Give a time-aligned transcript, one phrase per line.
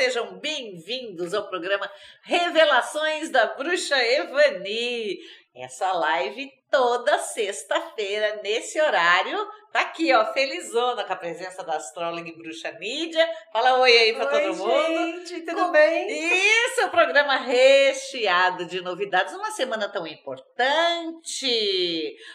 [0.00, 1.86] sejam bem-vindos ao programa
[2.22, 5.18] Revelações da Bruxa Evani.
[5.54, 12.26] Essa live toda sexta-feira, nesse horário, tá aqui, ó, felizona com a presença da astróloga
[12.26, 13.28] e bruxa Nídia.
[13.52, 15.26] Fala oi aí pra oi, todo mundo.
[15.26, 15.70] gente, tudo com...
[15.70, 16.08] bem?
[16.08, 19.34] Isso, o programa recheado de novidades.
[19.34, 21.46] Uma semana tão importante.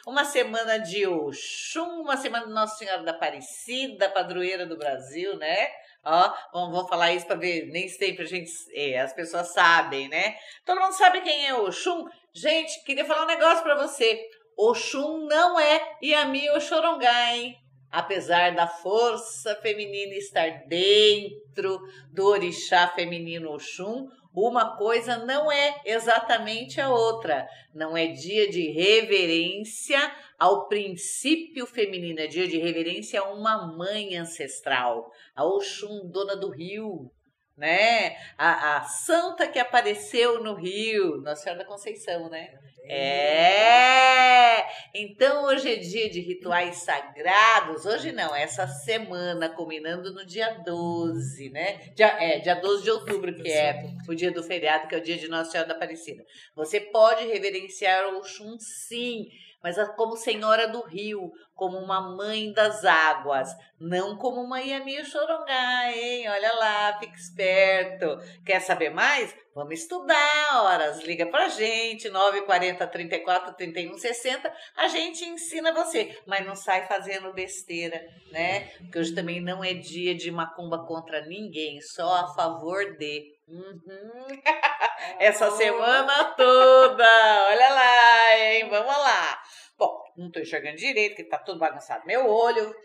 [0.05, 5.67] Uma semana de Oxum, uma semana de Nossa Senhora da Aparecida, padroeira do Brasil, né?
[6.05, 10.07] Ó, vamos, vamos falar isso para ver, nem sempre a gente, é, as pessoas sabem,
[10.07, 10.35] né?
[10.63, 12.05] Todo mundo sabe quem é Oxum?
[12.31, 14.29] Gente, queria falar um negócio para você.
[14.55, 17.57] Oxum não é Yami Oxorongá, hein?
[17.91, 21.79] Apesar da força feminina estar dentro
[22.11, 27.47] do orixá feminino Oxum, uma coisa não é exatamente a outra.
[27.73, 29.99] Não é dia de reverência
[30.37, 36.49] ao princípio feminino, é dia de reverência a uma mãe ancestral, a Oxum, dona do
[36.49, 37.11] rio,
[37.57, 38.15] né?
[38.37, 42.57] A, a santa que apareceu no rio, Nossa Senhora da Conceição, né?
[42.87, 44.63] É!
[44.93, 47.85] Então hoje é dia de rituais sagrados.
[47.85, 51.77] Hoje não, essa semana, combinando no dia 12, né?
[51.95, 55.03] Dia, é, dia 12 de outubro, que é o dia do feriado, que é o
[55.03, 56.23] dia de Nossa Senhora da Aparecida.
[56.55, 59.29] Você pode reverenciar o Oxum, sim
[59.65, 65.91] mas como senhora do rio, como uma mãe das águas, não como uma Yami Chorongá,
[65.91, 66.27] hein?
[66.27, 68.17] Olha lá, fique esperto.
[68.45, 69.33] Quer saber mais?
[69.55, 71.01] Vamos estudar, horas.
[71.03, 74.53] Liga pra gente, 940 34 31 60.
[74.75, 78.67] A gente ensina você, mas não sai fazendo besteira, né?
[78.79, 83.33] Porque hoje também não é dia de macumba contra ninguém, só a favor de.
[83.47, 84.41] Uhum.
[85.19, 88.67] Essa semana toda, olha lá, hein?
[88.69, 89.41] Vamos lá.
[89.77, 92.75] Bom, não estou enxergando direito, que tá tudo bagunçado meu olho.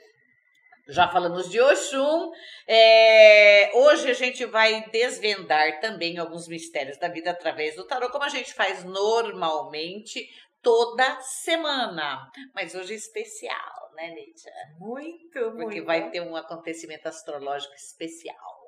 [0.89, 2.33] Já falamos de Oxum.
[2.67, 8.25] É, hoje a gente vai desvendar também alguns mistérios da vida através do tarô, como
[8.25, 10.29] a gente faz normalmente
[10.61, 12.29] toda semana.
[12.55, 14.43] Mas hoje é especial, né, Neide?
[14.79, 15.85] Muito, Porque muito.
[15.85, 18.61] vai ter um acontecimento astrológico especial.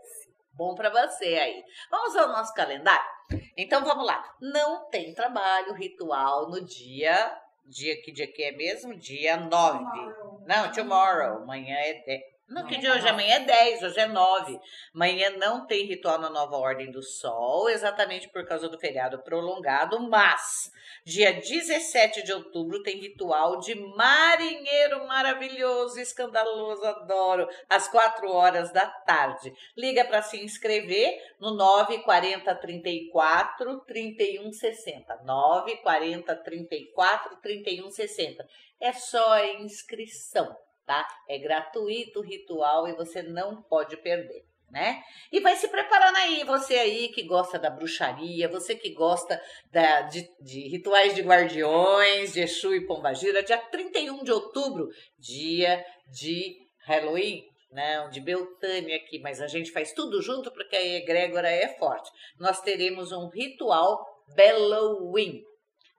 [0.55, 1.65] Bom para você aí.
[1.91, 3.11] Vamos ao nosso calendário?
[3.57, 4.23] Então vamos lá.
[4.41, 8.95] Não tem trabalho ritual no dia Dia que dia que é mesmo?
[8.95, 9.79] Dia 9.
[9.79, 10.45] Tomorrow.
[10.47, 11.43] Não, tomorrow.
[11.43, 12.23] Amanhã é 10.
[12.49, 13.09] Não, que dia hoje?
[13.09, 14.61] Amanhã é 10, hoje é 9.
[14.95, 19.99] Amanhã não tem ritual na nova ordem do sol, exatamente por causa do feriado prolongado,
[20.11, 20.71] mas
[21.03, 28.87] dia 17 de outubro tem ritual de marinheiro maravilhoso, escandaloso, adoro, às 4 horas da
[28.87, 29.51] tarde.
[29.75, 35.23] Liga para se inscrever no 940 34 31 60.
[35.25, 38.47] 940 34 31 60.
[38.79, 40.55] É só a inscrição
[40.87, 41.07] tá?
[41.29, 44.45] É gratuito o ritual e você não pode perder.
[44.71, 45.03] Né?
[45.31, 49.39] E vai se preparando aí, você aí que gosta da bruxaria, você que gosta
[49.71, 54.89] da, de, de rituais de guardiões, de Exu e Pombagira, dia 31 de outubro,
[55.19, 56.57] dia de
[56.87, 61.69] Halloween, não, de Beltânia aqui, mas a gente faz tudo junto porque a egrégora é
[61.77, 62.11] forte.
[62.39, 64.03] Nós teremos um ritual
[64.37, 65.43] Halloween,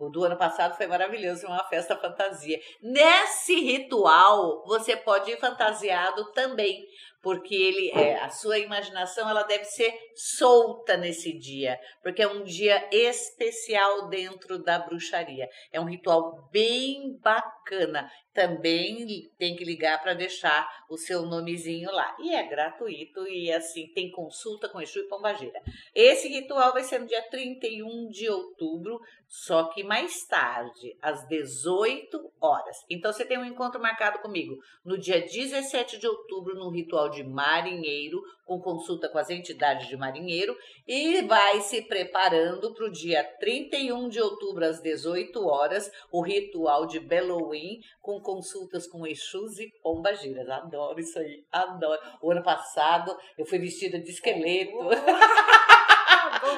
[0.05, 2.59] o do ano passado foi maravilhoso, uma festa fantasia.
[2.81, 6.85] Nesse ritual, você pode ir fantasiado também,
[7.23, 12.43] porque ele é, a sua imaginação ela deve ser solta nesse dia, porque é um
[12.43, 15.47] dia especial dentro da bruxaria.
[15.71, 18.11] É um ritual bem bacana.
[18.33, 22.15] Também tem que ligar para deixar o seu nomezinho lá.
[22.19, 25.61] E é gratuito e assim tem consulta com Exu e Pombagira.
[25.95, 32.33] Esse ritual vai ser no dia 31 de outubro, só que mais tarde, às 18
[32.41, 32.75] horas.
[32.89, 37.23] Então você tem um encontro marcado comigo no dia 17 de outubro no ritual de
[37.23, 40.55] marinheiro, com consulta com as entidades de marinheiro,
[40.87, 46.85] e vai se preparando para o dia 31 de outubro, às 18 horas, o ritual
[46.85, 50.49] de Halloween, com consultas com Exus e Pombagiras.
[50.49, 52.01] Adoro isso aí, adoro.
[52.21, 54.77] O ano passado eu fui vestida de esqueleto.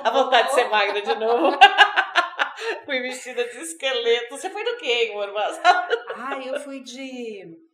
[0.03, 1.57] A vontade de ser magra de novo.
[2.85, 4.35] fui vestida de esqueleto.
[4.35, 5.95] Você foi do quê ano passado?
[6.15, 7.64] Ah, eu fui de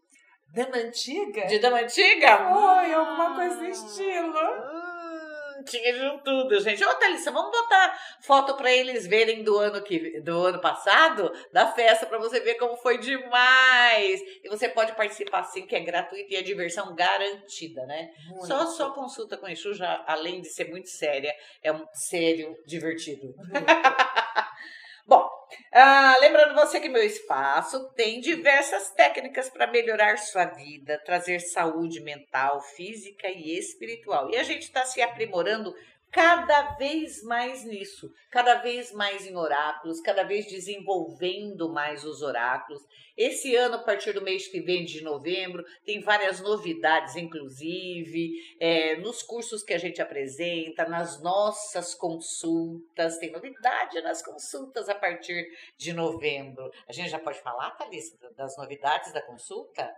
[0.53, 1.45] Dama Antiga?
[1.47, 2.37] De Dama Antiga?
[2.37, 4.37] Foi, alguma coisa do estilo.
[4.37, 6.83] Hum, tinha de tudo, gente.
[6.83, 11.67] Ô, Thalissa, vamos botar foto para eles verem do ano, que, do ano passado, da
[11.71, 14.19] festa, para você ver como foi demais.
[14.43, 18.09] E você pode participar sim, que é gratuito e a diversão garantida, né?
[18.27, 21.33] Muito só, só consulta com Exu, já, além de ser muito séria,
[21.63, 23.33] é um sério divertido.
[25.07, 25.29] Bom,
[25.73, 32.01] ah, lembrando você que meu espaço tem diversas técnicas para melhorar sua vida, trazer saúde
[32.01, 34.29] mental, física e espiritual.
[34.29, 35.73] E a gente está se aprimorando
[36.11, 42.85] cada vez mais nisso, cada vez mais em oráculos, cada vez desenvolvendo mais os oráculos.
[43.15, 48.97] Esse ano, a partir do mês que vem de novembro, tem várias novidades, inclusive, é,
[48.97, 53.17] nos cursos que a gente apresenta, nas nossas consultas.
[53.17, 55.47] Tem novidade nas consultas a partir
[55.77, 56.69] de novembro.
[56.87, 59.89] A gente já pode falar, Thalissa, das novidades da consulta?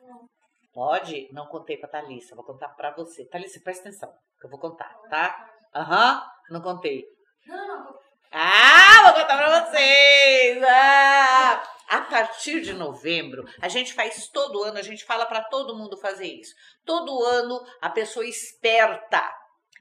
[0.00, 0.28] Não.
[0.74, 1.28] Pode?
[1.32, 3.24] Não contei pra Thalissa, vou contar pra você.
[3.26, 5.48] Thalissa, presta atenção, que eu vou contar, tá?
[5.72, 7.04] Aham, uhum, não contei.
[7.46, 7.98] Não, não.
[8.32, 10.60] Ah, vou contar pra vocês!
[10.64, 15.76] Ah, a partir de novembro, a gente faz todo ano, a gente fala para todo
[15.76, 16.52] mundo fazer isso.
[16.84, 19.22] Todo ano, a pessoa esperta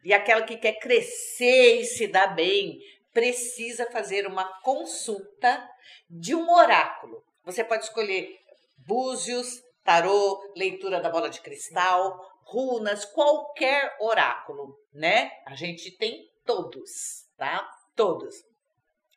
[0.03, 2.77] e aquela que quer crescer e se dar bem,
[3.11, 5.67] precisa fazer uma consulta
[6.07, 7.23] de um oráculo.
[7.45, 8.37] Você pode escolher
[8.85, 15.31] búzios, tarô, leitura da bola de cristal, runas, qualquer oráculo, né?
[15.45, 17.67] A gente tem todos, tá?
[17.95, 18.35] Todos.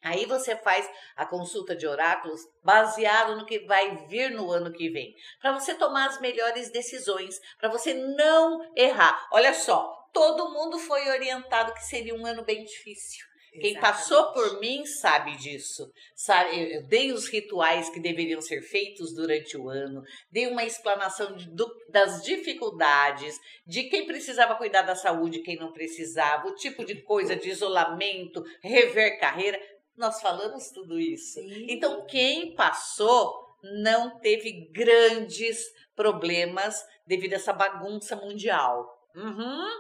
[0.03, 4.89] Aí você faz a consulta de oráculos baseado no que vai vir no ano que
[4.89, 9.27] vem, para você tomar as melhores decisões, para você não errar.
[9.33, 13.27] Olha só, todo mundo foi orientado que seria um ano bem difícil.
[13.59, 15.91] Quem passou por mim sabe disso.
[16.15, 21.35] Sabe, eu dei os rituais que deveriam ser feitos durante o ano, dei uma explanação
[21.37, 26.85] de, do, das dificuldades, de quem precisava cuidar da saúde, quem não precisava, o tipo
[26.85, 29.61] de coisa de isolamento, rever carreira.
[29.97, 31.41] Nós falamos tudo isso.
[31.41, 31.67] Sim.
[31.69, 35.59] Então, quem passou não teve grandes
[35.95, 38.87] problemas devido a essa bagunça mundial.
[39.15, 39.71] Uhum,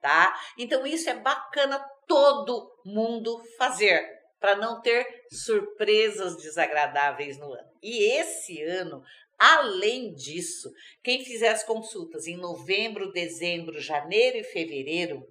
[0.00, 0.34] tá?
[0.58, 1.78] Então, isso é bacana
[2.10, 4.04] todo mundo fazer,
[4.40, 7.70] para não ter surpresas desagradáveis no ano.
[7.80, 9.00] E esse ano,
[9.38, 10.72] além disso,
[11.04, 15.24] quem fizer as consultas em novembro, dezembro, janeiro e fevereiro,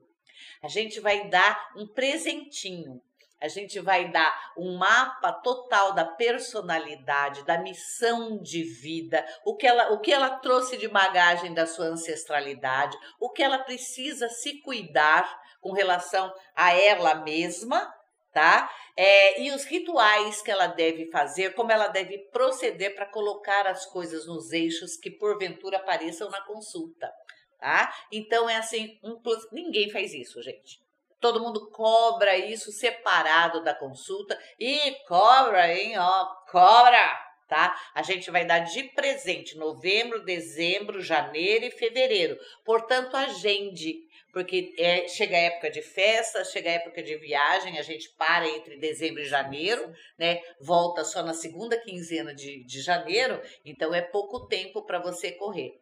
[0.63, 3.01] a gente vai dar um presentinho
[3.41, 9.65] a gente vai dar um mapa total da personalidade, da missão de vida, o que
[9.65, 14.61] ela, o que ela trouxe de bagagem da sua ancestralidade, o que ela precisa se
[14.61, 17.93] cuidar com relação a ela mesma,
[18.31, 18.69] tá?
[18.95, 23.85] É, e os rituais que ela deve fazer, como ela deve proceder para colocar as
[23.85, 27.11] coisas nos eixos que porventura apareçam na consulta,
[27.59, 27.93] tá?
[28.11, 30.79] Então é assim, um plus, ninguém faz isso, gente.
[31.19, 37.75] Todo mundo cobra isso separado da consulta e cobra, hein, ó, cobra, tá?
[37.93, 42.39] A gente vai dar de presente novembro, dezembro, janeiro e fevereiro.
[42.63, 47.81] Portanto, agende, porque é, chega a época de festa, chega a época de viagem, a
[47.81, 50.41] gente para entre dezembro e janeiro, né?
[50.61, 55.81] Volta só na segunda quinzena de, de janeiro, então é pouco tempo para você correr.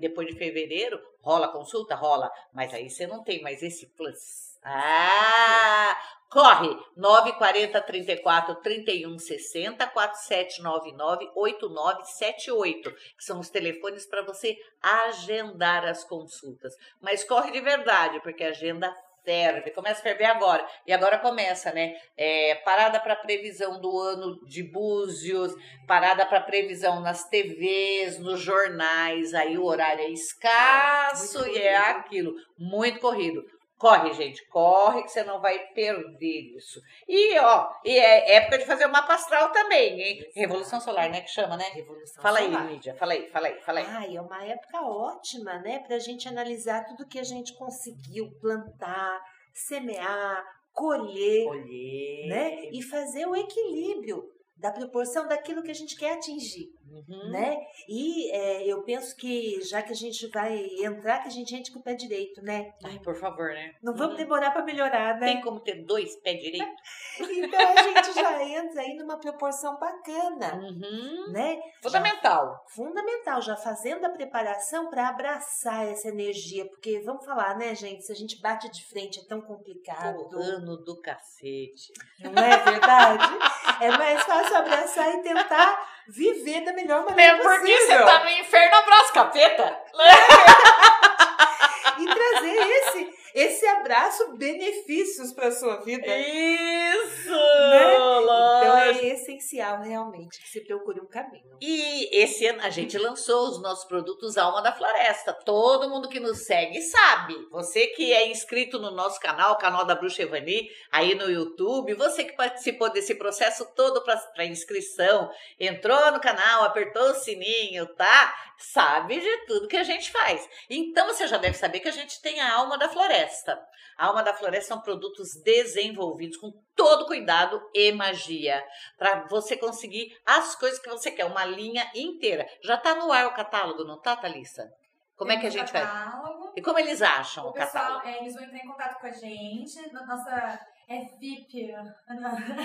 [0.00, 1.94] Depois de fevereiro, rola consulta?
[1.94, 5.96] Rola, mas aí você não tem mais esse plus ah,
[6.30, 6.76] corre!
[6.96, 16.74] 940 34 31 60 4799 8978, que são os telefones para você agendar as consultas.
[17.00, 18.94] Mas corre de verdade, porque a agenda
[19.28, 20.66] ferve, começa a ferver agora.
[20.86, 21.96] E agora começa, né?
[22.16, 25.52] É, parada para previsão do ano de Búzios,
[25.86, 31.76] parada para previsão nas TVs, nos jornais, aí o horário é escasso é, e é
[31.76, 33.44] aquilo, muito corrido.
[33.78, 36.80] Corre, gente, corre que você não vai perder isso.
[37.06, 40.30] E, ó, e é época de fazer uma astral também, hein?
[40.34, 41.64] Revolução Solar, né, que chama, né?
[41.72, 42.52] Revolução fala Solar.
[42.54, 43.86] Fala aí, Lídia, fala aí, fala aí, fala aí.
[43.86, 49.20] Ai, é uma época ótima, né, pra gente analisar tudo que a gente conseguiu plantar,
[49.54, 52.26] semear, colher, colher.
[52.28, 52.64] né?
[52.72, 54.24] E fazer o equilíbrio
[54.58, 57.30] da proporção daquilo que a gente quer atingir, uhum.
[57.30, 57.56] né?
[57.88, 61.72] E é, eu penso que já que a gente vai entrar, que a gente entre
[61.72, 62.72] com o pé direito, né?
[62.84, 63.74] Ai, por favor, né?
[63.80, 64.18] Não vamos uhum.
[64.18, 65.26] demorar para melhorar, né?
[65.26, 66.82] Tem como ter dois pés direitos?
[67.20, 71.32] então a gente já entra aí numa proporção bacana, uhum.
[71.32, 71.60] né?
[71.80, 72.64] Fundamental.
[72.66, 78.04] Já, fundamental, já fazendo a preparação para abraçar essa energia, porque vamos falar, né, gente?
[78.04, 80.28] Se a gente bate de frente é tão complicado.
[80.32, 81.92] O ano do cacete.
[82.20, 83.38] Não é verdade?
[83.80, 87.52] é mais fácil abraçar e tentar viver da melhor maneira possível.
[87.52, 89.78] É porque você tá no inferno, abraça capeta.
[91.98, 96.06] e trazer esse esse abraço benefícios para sua vida.
[96.06, 97.30] Isso!
[97.30, 97.98] Né?
[98.28, 101.56] Então é essencial realmente que se procure um caminho.
[101.60, 105.32] E esse ano a gente lançou os nossos produtos Alma da Floresta.
[105.32, 107.34] Todo mundo que nos segue sabe.
[107.50, 112.24] Você que é inscrito no nosso canal, canal da Bruxa Evani, aí no YouTube, você
[112.24, 118.34] que participou desse processo todo para inscrição, entrou no canal, apertou o sininho, tá?
[118.58, 120.48] Sabe de tudo que a gente faz.
[120.68, 123.56] Então você já deve saber que a gente tem a Alma da Floresta.
[123.96, 128.60] A Alma da Floresta são produtos desenvolvidos com todo cuidado e magia
[128.98, 132.48] para você conseguir as coisas que você quer, uma linha inteira.
[132.60, 134.68] Já tá no ar o catálogo, não tá, Thalissa?
[135.16, 136.42] Como é que a gente catálogo.
[136.42, 136.52] faz?
[136.56, 138.08] E como eles acham o, o pessoal, catálogo?
[138.08, 141.72] É, eles vão entrar em contato com a gente, na nossa é VIP.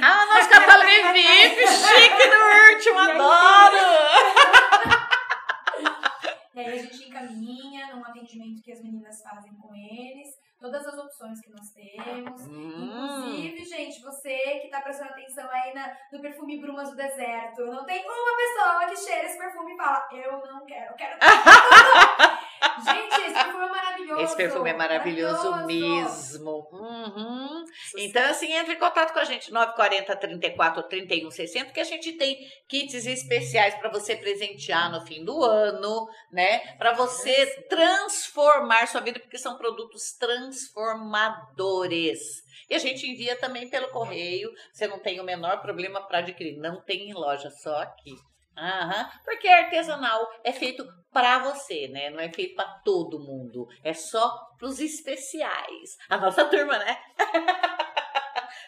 [0.01, 4.53] Ah, nosso catálogo é VIP, chique no último, adoro!
[6.55, 10.29] E aí a gente encaminha num atendimento que as meninas fazem com eles,
[10.59, 12.41] todas as opções que nós temos.
[12.47, 13.25] Hum.
[13.25, 17.85] Inclusive, gente, você que tá prestando atenção aí na, no perfume Brumas do Deserto, não
[17.85, 21.19] tem uma pessoa que cheira esse perfume e fala, eu não quero, eu quero.
[22.85, 24.21] gente, esse perfume é maravilhoso.
[24.21, 26.33] Esse perfume é maravilhoso, maravilhoso.
[26.33, 26.67] mesmo.
[26.71, 27.63] Uhum.
[27.97, 32.13] Então, assim, entre em contato com a gente, 940 34 31 60, que a gente
[32.13, 36.59] tem kits especiais para você presentear no fim do ano, né?
[36.77, 42.43] Para você transformar sua vida, porque são produtos transformadores.
[42.69, 44.49] E a gente envia também pelo correio.
[44.71, 46.57] Você não tem o menor problema para adquirir.
[46.57, 48.13] Não tem em loja, só aqui.
[48.57, 52.09] Aham, porque artesanal é feito para você, né?
[52.09, 53.67] Não é feito para todo mundo.
[53.83, 55.97] É só para os especiais.
[56.09, 56.97] A nossa turma, né?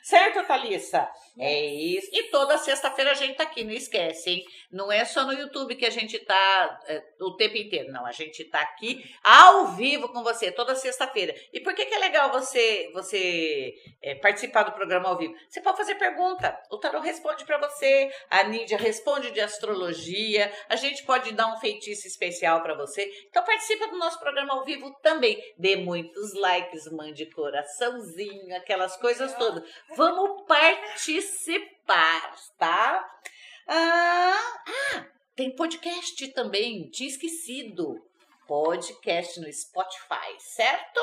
[0.06, 1.10] Certo, Thalissa?
[1.36, 2.08] É isso.
[2.14, 4.46] E toda sexta-feira a gente tá aqui, não esquece, hein?
[4.72, 8.06] Não é só no YouTube que a gente tá é, o tempo inteiro, não.
[8.06, 11.34] A gente tá aqui ao vivo com você toda sexta-feira.
[11.52, 15.34] E por que, que é legal você você é, participar do programa ao vivo?
[15.50, 16.56] Você pode fazer pergunta.
[16.70, 21.58] O Tarô responde para você, a Nídia responde de astrologia, a gente pode dar um
[21.58, 23.10] feitiço especial para você.
[23.28, 25.42] Então participa do nosso programa ao vivo também.
[25.58, 29.64] Dê muitos likes, mande coraçãozinho, aquelas coisas todas.
[29.96, 33.18] Vamos participar, tá?
[33.66, 38.04] Ah, ah, tem podcast também, tinha esquecido.
[38.46, 41.00] Podcast no Spotify, certo?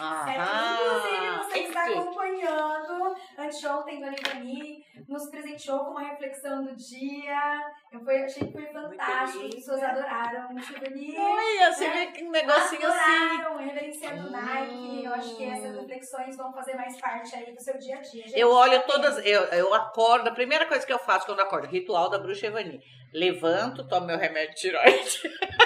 [0.00, 0.76] Aham.
[0.76, 3.16] Inclusive, você está acompanhando.
[3.38, 7.72] Anteontem, Dona Ivani nos presenteou com uma reflexão do dia.
[7.90, 9.46] Eu foi, achei que foi fantástico.
[9.46, 11.18] As pessoas adoraram o souvenir.
[11.18, 11.94] Olha, você né?
[11.94, 13.40] vê que um negocinho adoraram, assim.
[13.40, 14.30] Adoraram, reverenciando hum.
[14.30, 15.04] Nike.
[15.04, 18.22] Eu acho que essas reflexões vão fazer mais parte aí do seu dia a dia.
[18.22, 21.66] Gente, eu olho todas, eu, eu acordo, a primeira coisa que eu faço quando acordo,
[21.66, 22.80] ritual da bruxa Ivani.
[23.12, 25.22] Levanto, tomo meu remédio de tiroide.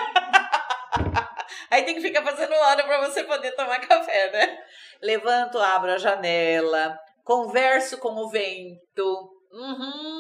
[1.71, 4.59] Aí tem que ficar fazendo hora para você poder tomar café, né?
[5.01, 9.31] Levanto, abro a janela, converso com o vento.
[9.53, 10.20] Uhum.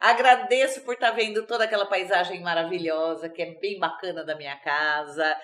[0.00, 4.56] Agradeço por estar tá vendo toda aquela paisagem maravilhosa que é bem bacana da minha
[4.56, 5.36] casa.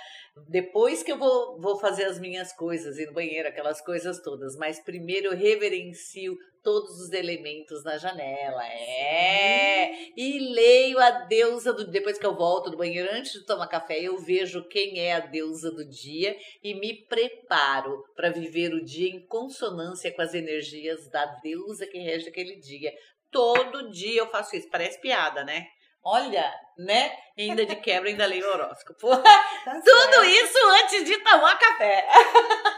[0.48, 4.56] Depois que eu vou, vou fazer as minhas coisas, ir no banheiro, aquelas coisas todas.
[4.56, 8.66] Mas primeiro eu reverencio todos os elementos na janela.
[8.66, 9.92] É!
[10.16, 11.86] E leio a deusa do.
[11.86, 15.20] Depois que eu volto do banheiro, antes de tomar café, eu vejo quem é a
[15.20, 21.06] deusa do dia e me preparo para viver o dia em consonância com as energias
[21.10, 22.92] da deusa que rege aquele dia.
[23.34, 24.70] Todo dia eu faço isso.
[24.70, 25.66] Parece piada, né?
[26.04, 27.12] Olha, né?
[27.36, 29.08] ainda de quebra, ainda leio horóscopo.
[29.16, 32.06] Tá Tudo isso antes de tomar café.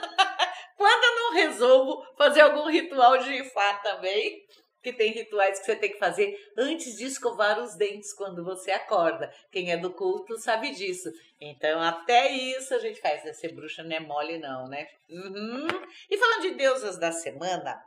[0.79, 4.47] Quando eu não resolvo fazer algum ritual de Ifá também,
[4.83, 8.71] que tem rituais que você tem que fazer antes de escovar os dentes quando você
[8.71, 9.31] acorda.
[9.51, 11.11] Quem é do culto sabe disso.
[11.39, 13.23] Então, até isso a gente faz.
[13.37, 14.87] Ser bruxa não é mole, não, né?
[15.11, 15.67] Uhum.
[16.09, 17.83] E falando de deusas da semana,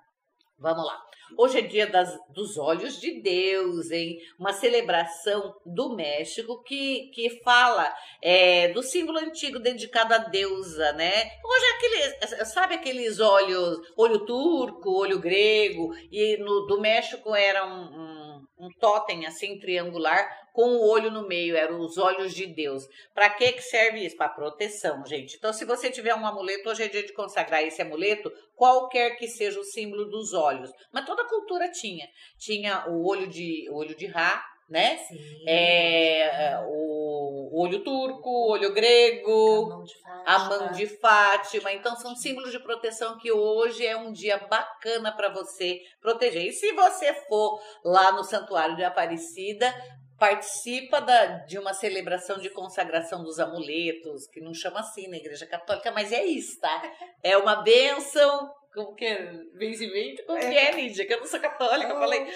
[0.60, 1.02] Vamos lá.
[1.38, 4.20] Hoje é dia das, dos olhos de Deus, hein?
[4.38, 11.12] Uma celebração do México que, que fala é, do símbolo antigo dedicado à deusa, né?
[11.44, 17.66] Hoje é aquele, sabe aqueles olhos, olho turco, olho grego, e no, do México era
[17.66, 18.19] um, um,
[18.60, 22.84] um totem assim triangular com o olho no meio, eram os olhos de Deus.
[23.14, 24.18] Para que que serve isso?
[24.18, 25.38] Para proteção, gente.
[25.38, 29.28] Então, se você tiver um amuleto, hoje é dia de consagrar esse amuleto, qualquer que
[29.28, 30.70] seja o símbolo dos olhos.
[30.92, 32.06] Mas toda cultura tinha.
[32.38, 34.98] Tinha o olho de olho de Ra, né?
[34.98, 35.44] Sim.
[35.48, 39.84] É, é o olho turco, o olho grego,
[40.26, 41.74] a mão, a mão, de Fátima.
[41.74, 46.48] Então são símbolos de proteção que hoje é um dia bacana para você proteger.
[46.48, 49.74] E se você for lá no Santuário de Aparecida,
[50.20, 55.48] participa da, de uma celebração de consagração dos amuletos, que não chama assim na Igreja
[55.48, 56.92] Católica, mas é isso, tá?
[57.24, 59.32] É uma bênção como que é?
[59.56, 60.24] Vencimento?
[60.26, 61.06] Como que é, Lídia?
[61.06, 62.28] Que eu não sou católica, eu falei.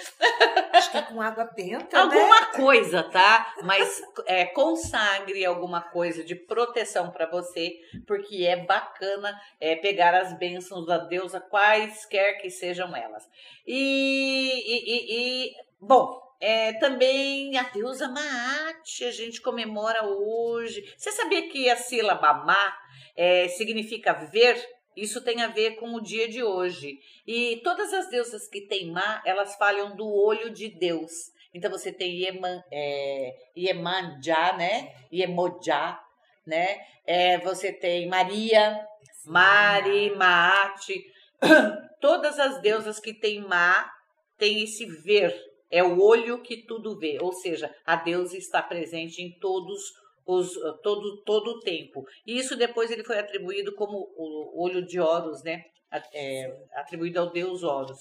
[0.72, 2.46] Acho que é com água benta, Alguma né?
[2.56, 3.54] coisa, tá?
[3.62, 7.76] Mas é, consagre alguma coisa de proteção para você,
[8.06, 13.28] porque é bacana é, pegar as bênçãos da deusa, quaisquer que sejam elas.
[13.66, 20.92] E, e, e, e bom, é, também a deusa Maat, a gente comemora hoje.
[20.96, 22.76] Você sabia que a sílaba Ma
[23.16, 24.73] é, significa ver?
[24.96, 27.00] Isso tem a ver com o dia de hoje.
[27.26, 31.32] E todas as deusas que têm Má, elas falam do olho de Deus.
[31.52, 34.94] Então você tem Ieman, é, Iemanjá, né?
[35.12, 36.00] Iemoja,
[36.46, 36.84] né?
[37.06, 38.78] É, você tem Maria,
[39.24, 41.04] Mari, Maate.
[42.00, 43.90] Todas as deusas que têm Má
[44.36, 45.34] têm esse ver.
[45.70, 47.18] É o olho que tudo vê.
[47.20, 49.92] Ou seja, a deusa está presente em todos os,
[50.28, 52.04] ah, todo, todo o tempo.
[52.26, 55.64] E isso depois ele foi atribuído como o olho de Horus, né?
[56.12, 58.00] É, atribuído ao deus Horus.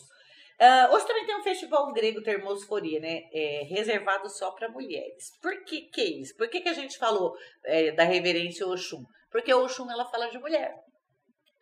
[0.60, 3.24] Uh, hoje também tem um festival grego Termosforia, né?
[3.34, 5.38] É, reservado só para mulheres.
[5.42, 6.36] Por que, que é isso?
[6.38, 9.04] Por que, que a gente falou é, da reverência Oxum?
[9.32, 10.74] Porque Oxum ela fala de mulher.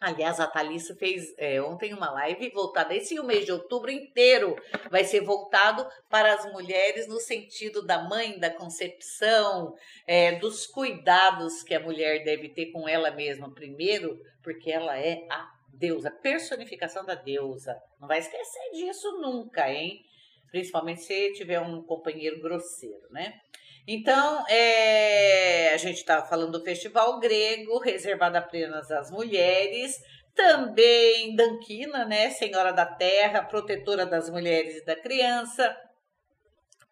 [0.01, 2.96] Aliás, a Thalissa fez é, ontem uma live voltada.
[2.96, 4.55] Esse o mês de outubro inteiro
[4.89, 9.75] vai ser voltado para as mulheres no sentido da mãe, da concepção,
[10.08, 15.24] é, dos cuidados que a mulher deve ter com ela mesma, primeiro, porque ela é
[15.29, 17.79] a deusa, personificação da deusa.
[18.00, 20.03] Não vai esquecer disso nunca, hein?
[20.50, 23.39] Principalmente se tiver um companheiro grosseiro, né?
[23.88, 30.00] Então, é, a gente estava falando do festival grego, reservado apenas às mulheres.
[30.36, 32.30] Também Danquina, né?
[32.30, 35.76] Senhora da Terra, protetora das mulheres e da criança.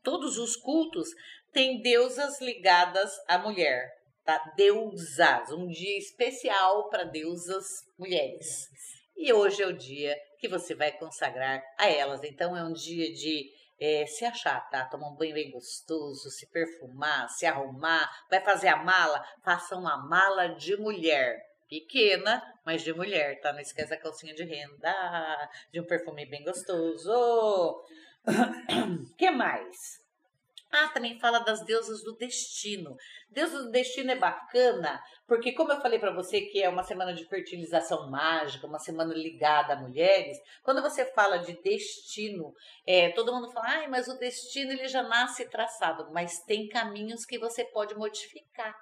[0.04, 1.10] Todos os cultos
[1.54, 3.92] têm deusas ligadas à mulher,
[4.26, 4.54] tá?
[4.56, 7.66] Deusas, um dia especial para deusas
[7.98, 8.68] mulheres.
[9.16, 12.24] E hoje é o dia que você vai consagrar a elas.
[12.24, 14.86] Então, é um dia de é, se achar, tá?
[14.86, 19.98] Tomar um banho bem gostoso, se perfumar, se arrumar, vai fazer a mala, faça uma
[19.98, 21.48] mala de mulher.
[21.68, 23.54] Pequena, mas de mulher, tá?
[23.54, 27.86] Não esquece a calcinha de renda, de um perfume bem gostoso.
[29.18, 29.99] que mais?
[30.72, 32.96] Ah, também fala das deusas do destino.
[33.30, 37.14] Deusas do destino é bacana, porque como eu falei para você que é uma semana
[37.14, 42.54] de fertilização mágica, uma semana ligada a mulheres, quando você fala de destino,
[42.86, 47.26] é, todo mundo fala, ah, mas o destino ele já nasce traçado, mas tem caminhos
[47.26, 48.76] que você pode modificar.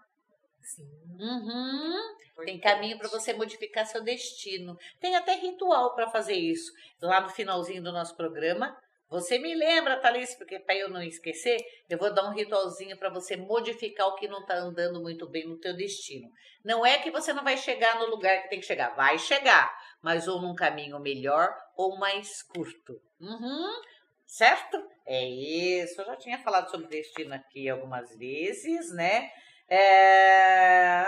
[0.61, 0.83] Sim.
[1.19, 2.17] Uhum.
[2.45, 4.77] Tem caminho para você modificar seu destino.
[4.99, 6.71] Tem até ritual para fazer isso.
[7.01, 8.77] Lá no finalzinho do nosso programa,
[9.09, 11.57] você me lembra, Thalys, porque para eu não esquecer,
[11.89, 15.47] eu vou dar um ritualzinho para você modificar o que não está andando muito bem
[15.47, 16.29] no teu destino.
[16.63, 19.73] Não é que você não vai chegar no lugar que tem que chegar, vai chegar,
[20.01, 23.01] mas ou num caminho melhor ou mais curto.
[23.21, 23.81] Uhum,
[24.25, 24.77] certo?
[25.05, 26.01] É isso.
[26.01, 29.31] Eu já tinha falado sobre destino aqui algumas vezes, né?
[29.69, 31.03] É...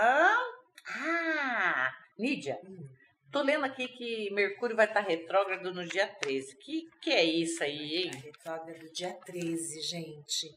[0.87, 2.59] Ah, Nídia.
[2.63, 2.98] Hum.
[3.31, 6.55] Tô lendo aqui que Mercúrio vai estar retrógrado no dia 13.
[6.55, 8.11] Que que é isso aí, hein?
[8.23, 10.55] Retrógrado dia 13, gente.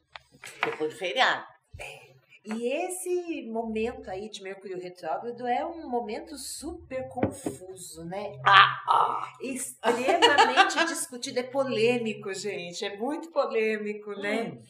[0.65, 1.47] Depois do feriado.
[1.79, 2.13] É.
[2.45, 8.41] E esse momento aí de Mercúrio retrógrado é um momento super confuso, né?
[8.45, 9.33] Ah, ah.
[9.41, 14.45] Extremamente discutido, é polêmico, gente, é muito polêmico, né?
[14.45, 14.63] Hum.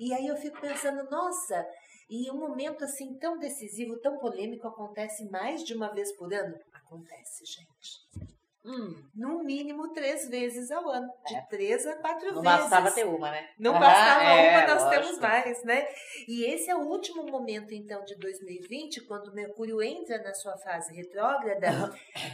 [0.00, 1.66] E aí eu fico pensando, nossa,
[2.08, 6.58] e um momento assim tão decisivo, tão polêmico acontece mais de uma vez por ano?
[6.72, 8.30] Acontece, gente.
[8.64, 8.94] Hum.
[9.14, 11.08] No mínimo três vezes ao ano.
[11.26, 11.40] De É.
[11.48, 12.60] três a quatro Não vezes.
[12.60, 13.48] bastava ter uma, né?
[13.58, 15.02] Não Aham, bastava é, uma, nós lógico.
[15.02, 15.86] temos mais, né?
[16.28, 20.94] E esse é o último momento, então, de 2020, quando Mercúrio entra na sua fase
[20.94, 21.68] retrógrada,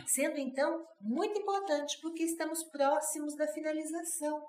[0.06, 4.44] sendo, então, muito importante, porque estamos próximos da finalização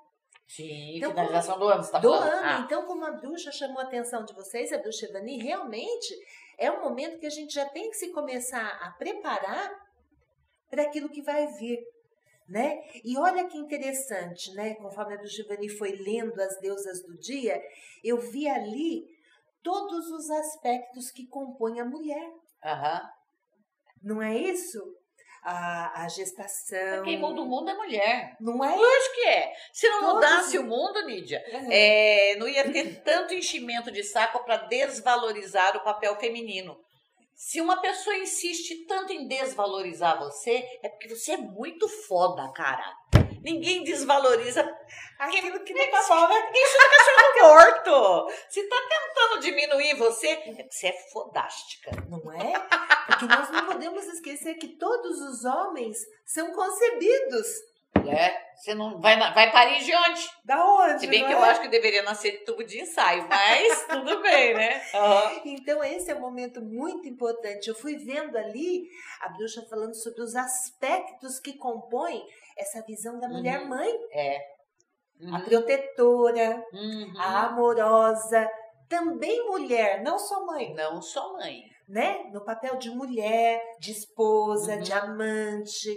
[0.47, 2.31] Sim, Então, finalização do ano, você tá do falando?
[2.31, 2.41] ano.
[2.45, 6.15] Ah, Então, como a bruxa chamou a atenção de vocês, a bruxa Evani, realmente
[6.57, 9.71] é um momento que a gente já tem que se começar a preparar
[10.69, 11.79] para aquilo que vai vir.
[12.47, 12.81] Né?
[13.03, 14.73] E olha que interessante, né?
[14.75, 17.61] Conforme a bruxa Evani foi lendo as deusas do dia,
[18.01, 19.03] eu vi ali
[19.61, 22.31] todos os aspectos que compõem a mulher.
[22.63, 23.01] Aham.
[24.01, 24.79] Não é isso?
[25.49, 27.03] A, a gestação.
[27.03, 28.35] Quem muda o mundo é mulher.
[28.39, 28.75] Não é?
[28.75, 29.53] Lógico que é.
[29.71, 31.69] Se não Todos mudasse o mundo, Nídia, Uhum.
[31.71, 36.77] é, não ia ter tanto enchimento de saco para desvalorizar o papel feminino.
[37.33, 42.83] Se uma pessoa insiste tanto em desvalorizar você, é porque você é muito foda, cara.
[43.43, 44.63] Ninguém desvaloriza
[45.19, 46.45] Aquilo que não tá bom, né?
[46.45, 48.33] Ninguém chuta cachorro morto.
[48.49, 51.91] Se tá tentando diminuir você, é você é fodástica.
[52.07, 52.53] Não é?
[53.07, 57.47] Porque nós não podemos esquecer que todos os homens são concebidos.
[58.07, 60.29] É, você não vai, vai parir de onde?
[60.45, 60.99] Da onde?
[60.99, 61.33] Se bem que é?
[61.33, 64.81] eu acho que deveria nascer de tubo de ensaio, mas tudo bem, né?
[64.93, 65.41] Aham.
[65.45, 67.67] Então, esse é um momento muito importante.
[67.67, 68.87] Eu fui vendo ali
[69.19, 72.23] a bruxa falando sobre os aspectos que compõem
[72.57, 73.67] essa visão da mulher Uhum.
[73.69, 73.93] mãe.
[74.11, 74.39] É.
[75.33, 77.13] A protetora, Uhum.
[77.17, 78.47] a amorosa,
[78.89, 81.61] também mulher, não só mãe, Não só mãe.
[81.89, 82.29] né?
[82.33, 84.81] No papel de mulher, de esposa, Uhum.
[84.81, 85.89] de amante.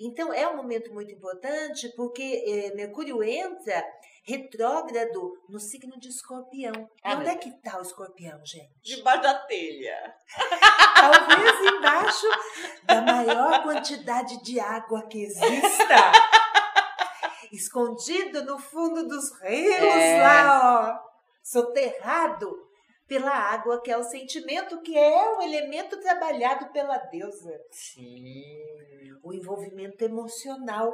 [0.00, 3.82] Então, é um momento muito importante porque eh, Mercúrio entra
[4.26, 6.72] retrógrado no signo de escorpião.
[7.02, 8.72] Ah, onde é que está o escorpião, gente?
[8.82, 10.14] Debaixo da telha.
[10.96, 12.26] Talvez embaixo
[12.84, 15.94] da maior quantidade de água que exista.
[17.52, 20.22] Escondido no fundo dos rios É.
[20.22, 21.14] lá, ó.
[21.42, 22.50] Soterrado
[23.06, 27.60] pela água, que é o sentimento, que é o elemento trabalhado pela deusa.
[27.70, 28.34] Sim.
[29.22, 30.92] O envolvimento emocional.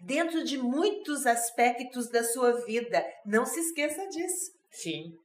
[0.00, 3.04] Dentro de muitos aspectos da sua vida.
[3.24, 4.52] Não se esqueça disso.
[4.70, 5.16] Sim.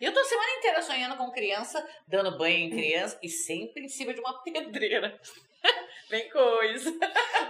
[0.00, 3.88] Eu tô a semana inteira sonhando com criança, dando banho em criança e sempre em
[3.88, 5.20] cima de uma pedreira.
[6.08, 6.92] Vem coisa.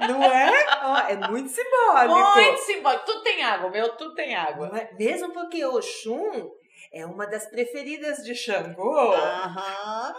[0.09, 0.67] Não é?
[0.83, 2.15] Ó, é muito simbólico.
[2.15, 3.05] Muito simbólico.
[3.07, 4.71] Tudo tem água, meu tudo tem água.
[4.77, 4.93] É?
[4.95, 6.51] Mesmo porque Oxum
[6.93, 10.15] é uma das preferidas de Xangô, Aham.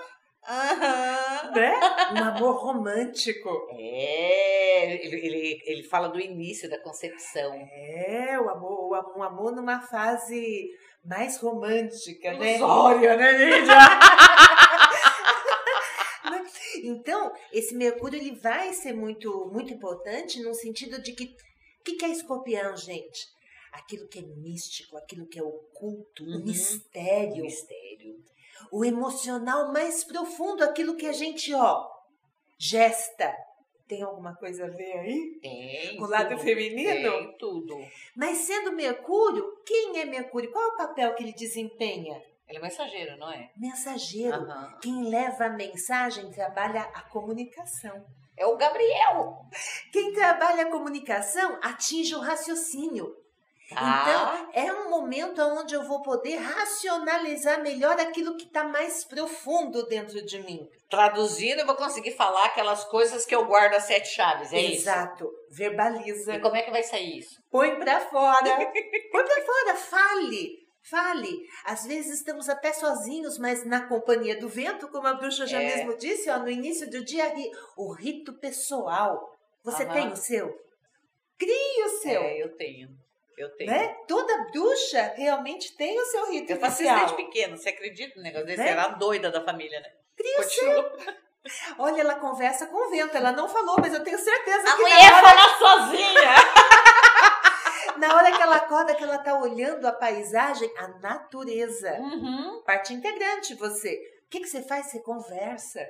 [0.47, 1.51] Aham.
[1.56, 1.80] né?
[2.13, 3.67] Um amor romântico.
[3.71, 7.54] É, ele, ele, ele fala do início da concepção.
[7.71, 10.69] É, o amor, um amor numa fase
[11.06, 12.58] mais romântica, né?
[12.58, 13.73] Ilusória, né, Lídia?
[16.84, 21.93] Então, esse Mercúrio ele vai ser muito, muito importante no sentido de que o que,
[21.93, 23.27] que é escorpião, gente?
[23.71, 26.43] Aquilo que é místico, aquilo que é oculto, Uhum.
[26.43, 27.43] mistério.
[27.43, 28.15] Mistério.
[28.71, 31.88] O emocional mais profundo, aquilo que a gente, ó,
[32.60, 33.34] gesta.
[33.88, 35.39] Tem alguma coisa a ver aí?
[35.41, 35.97] Tem.
[35.97, 36.41] Com o lado tudo.
[36.41, 37.12] feminino?
[37.12, 37.78] Tem tudo.
[38.15, 40.50] Mas sendo Mercúrio, quem é Mercúrio?
[40.52, 42.21] Qual é o papel que ele desempenha?
[42.47, 43.50] Ele é mensageiro, não é?
[43.58, 44.36] Mensageiro.
[44.36, 44.78] Aham.
[44.82, 48.06] Quem leva a mensagem trabalha a comunicação.
[48.38, 49.45] É o Gabriel.
[49.91, 53.15] Quem trabalha a comunicação atinge o raciocínio.
[53.71, 59.86] Então, é um momento onde eu vou poder racionalizar melhor aquilo que está mais profundo
[59.88, 60.67] dentro de mim.
[60.89, 64.81] Traduzindo, eu vou conseguir falar aquelas coisas que eu guardo as sete chaves, é isso?
[64.81, 65.29] Exato.
[65.49, 66.36] Verbaliza.
[66.36, 67.41] E como é que vai sair isso?
[67.49, 68.41] Põe pra fora.
[69.12, 70.60] Põe pra fora, fale.
[70.89, 71.38] Fale.
[71.63, 75.77] Às vezes estamos até sozinhos, mas na companhia do vento, como a bruxa já É.
[75.77, 77.31] mesmo disse, ó, no início do dia,
[77.77, 79.29] o rito pessoal.
[79.63, 79.93] Você Aham.
[79.93, 80.51] tem o seu?
[81.38, 82.21] Crie o seu.
[82.21, 82.89] É, eu tenho.
[83.41, 83.71] Eu tenho.
[83.71, 83.88] Né?
[84.08, 87.58] Toda bruxa realmente tem o seu rito Eu faço isso desde pequeno.
[87.58, 88.62] Você acredita no negócio desse?
[88.62, 88.69] Né?
[88.69, 89.89] Era a doida da família, né?
[91.80, 93.17] Olha, ela conversa com o vento.
[93.17, 96.36] Ela não falou, mas eu tenho certeza A que mulher na hora, fala sozinha.
[97.97, 101.93] na hora que ela acorda, que ela tá olhando a paisagem, a natureza.
[101.93, 102.62] Uhum.
[102.63, 103.99] parte integrante você.
[104.27, 104.86] O que, que você faz?
[104.86, 105.84] Você conversa.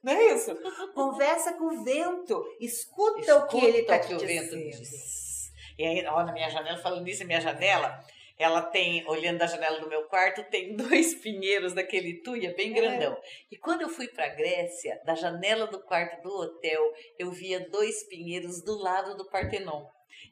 [0.00, 0.54] Não é isso?
[0.94, 2.44] Conversa com o vento.
[2.60, 4.50] Escuta, o que ele está o te o dizendo.
[4.50, 5.33] vento diz.
[5.78, 7.98] E aí, ó, na minha janela, falando nisso, a minha janela,
[8.38, 12.74] ela tem, olhando da janela do meu quarto, tem dois pinheiros daquele tuia bem É.
[12.74, 13.16] grandão.
[13.50, 16.82] E quando eu fui pra Grécia, da janela do quarto do hotel,
[17.18, 19.84] eu via dois pinheiros do lado do Partenon.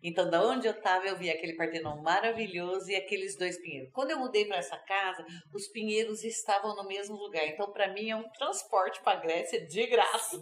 [0.03, 3.91] Então, da onde eu tava, eu via aquele Partenon maravilhoso e aqueles dois pinheiros.
[3.93, 7.47] Quando eu mudei para essa casa, os pinheiros estavam no mesmo lugar.
[7.47, 10.41] Então, para mim, é um transporte para Grécia de graça.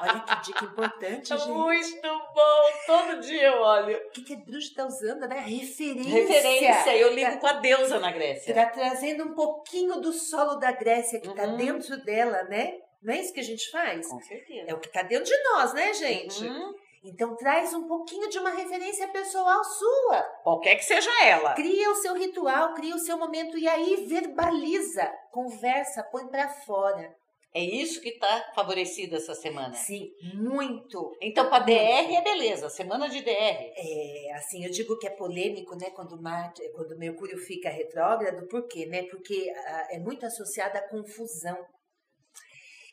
[0.00, 1.48] Olha que dica importante, É gente.
[1.50, 2.62] muito bom.
[2.86, 3.96] Todo dia eu olho.
[3.96, 5.38] O que, que a bruxa está usando, né?
[5.40, 6.10] Referência.
[6.12, 6.96] Referência.
[6.96, 8.50] Eu ligo com a deusa na Grécia.
[8.50, 11.56] Está trazendo um pouquinho do solo da Grécia que está Uhum.
[11.56, 12.78] dentro dela, né?
[13.02, 14.08] Não é isso que a gente faz?
[14.08, 14.64] Com certeza.
[14.70, 16.44] É o que está dentro de nós, né, gente?
[16.44, 16.74] Uhum.
[17.06, 20.22] Então traz um pouquinho de uma referência pessoal sua.
[20.42, 21.54] Qualquer que seja ela.
[21.54, 27.14] Cria o seu ritual, cria o seu momento e aí verbaliza, conversa, põe pra fora.
[27.54, 29.72] É isso que tá favorecido essa semana.
[29.72, 31.16] Sim, muito.
[31.22, 32.68] Então, para DR é beleza.
[32.68, 33.30] Semana de DR.
[33.30, 38.66] É, assim, eu digo que é polêmico, né, quando Marte, quando Mercúrio fica retrógrado, por
[38.66, 39.04] quê, né?
[39.04, 41.56] Porque ah, é muito associado à confusão.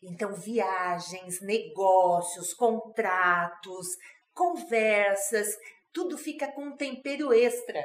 [0.10, 3.88] Então, viagens, negócios, contratos,
[4.34, 5.48] conversas,
[5.94, 7.84] tudo fica com um tempero extra.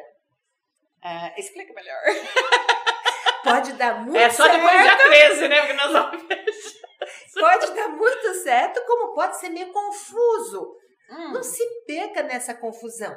[1.03, 2.01] Ah, explica melhor.
[3.45, 4.57] Pode dar muito É só certo.
[4.57, 5.61] depois do dia 13, né?
[5.61, 6.23] Porque nós vamos
[7.35, 10.77] Pode dar muito certo, como pode ser meio confuso.
[11.11, 13.17] Hum, Não se perca nessa confusão.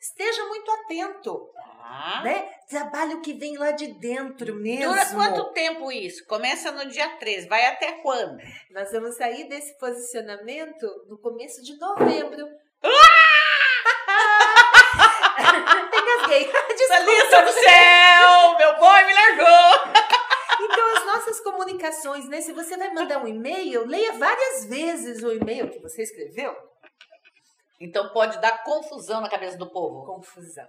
[0.00, 2.20] Esteja muito atento, tá.
[2.22, 2.48] né?
[2.68, 4.88] Trabalhe o que vem lá de dentro mesmo.
[4.90, 6.24] Dura quanto tempo isso?
[6.26, 8.38] Começa no dia 13, vai até quando?
[8.70, 12.46] Nós vamos sair desse posicionamento no começo de novembro.
[15.36, 16.52] Até gasguei.
[16.88, 18.58] Delícia do céu!
[18.58, 19.92] Meu boy me largou!
[20.60, 22.40] Então, as nossas comunicações, né?
[22.40, 26.54] Se você vai mandar um e-mail, leia várias vezes o e-mail que você escreveu.
[27.80, 30.04] Então pode dar confusão na cabeça do povo.
[30.04, 30.66] Confusão.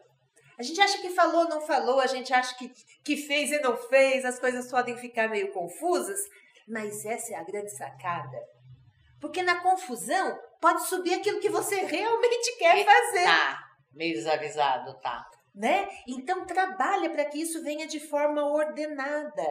[0.58, 2.70] A gente acha que falou, não falou, a gente acha que,
[3.04, 6.20] que fez e não fez, as coisas podem ficar meio confusas,
[6.68, 8.38] mas essa é a grande sacada.
[9.22, 13.24] Porque na confusão pode subir aquilo que você realmente quer fazer.
[13.24, 13.60] Tá,
[13.94, 15.26] meio desavisado, tá.
[15.56, 15.88] né?
[16.06, 19.48] Então trabalha para que isso venha de forma ordenada.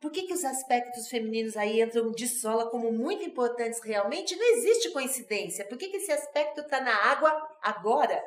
[0.00, 4.34] Por que, que os aspectos femininos aí entram de sola como muito importantes realmente?
[4.34, 5.66] Não existe coincidência.
[5.66, 8.18] Por que, que esse aspecto está na água agora?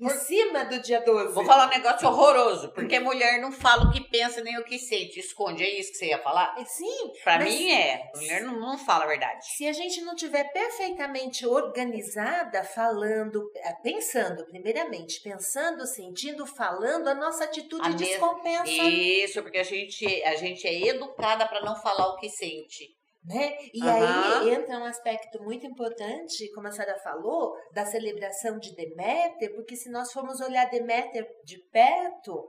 [0.00, 1.34] Em cima do dia 12.
[1.34, 4.78] Vou falar um negócio horroroso, porque mulher não fala o que pensa nem o que
[4.78, 5.62] sente, esconde.
[5.62, 6.54] É isso que você ia falar?
[6.58, 8.10] É, Sim, Pra mim é.
[8.14, 9.46] Mulher não, não fala a verdade.
[9.46, 17.14] se a gente não tiver perfeitamente organizada, falando, eh, pensando, primeiramente, pensando, sentindo, falando, a
[17.14, 18.70] nossa atitude A descompensa.
[18.70, 22.88] Isso, porque a gente, a gente é educada pra não falar o que sente.
[23.24, 23.56] Né?
[23.72, 24.42] E Aham.
[24.42, 29.76] aí entra um aspecto muito importante, como a Sara falou, da celebração de Deméter, porque
[29.76, 32.46] se nós formos olhar Deméter de perto, o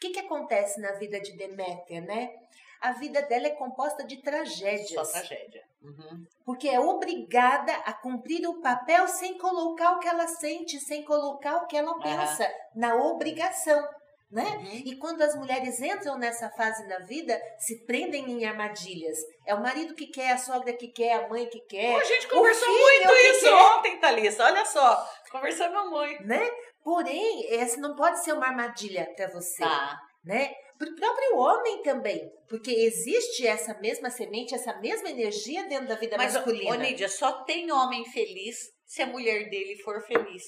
[0.00, 2.30] que, que acontece na vida de Deméter, né?
[2.80, 5.62] A vida dela é composta de Só tragédias, tragédia.
[5.82, 6.26] Uhum.
[6.44, 11.56] porque é obrigada a cumprir o papel sem colocar o que ela sente, sem colocar
[11.58, 13.86] o que ela pensa, na obrigação.
[14.30, 14.42] Né?
[14.42, 14.82] Uhum.
[14.84, 19.16] E quando as mulheres entram nessa fase na vida, se prendem em armadilhas.
[19.46, 22.26] É o marido que quer, a sogra que quer, a mãe que quer, a gente
[22.28, 23.54] conversou muito isso quer.
[23.54, 24.44] ontem, Thalissa.
[24.44, 25.08] Olha só.
[25.30, 26.24] Conversamos muito.
[26.24, 26.50] né?
[26.82, 29.96] Porém, essa não pode ser uma armadilha para você, Tá.
[30.24, 30.52] né?
[30.78, 35.94] Para o próprio homem também, porque existe essa mesma semente, essa mesma energia dentro da
[35.94, 36.70] vida Mas, masculina.
[36.70, 40.42] ô, Nídia, só tem homem feliz se a mulher dele for feliz.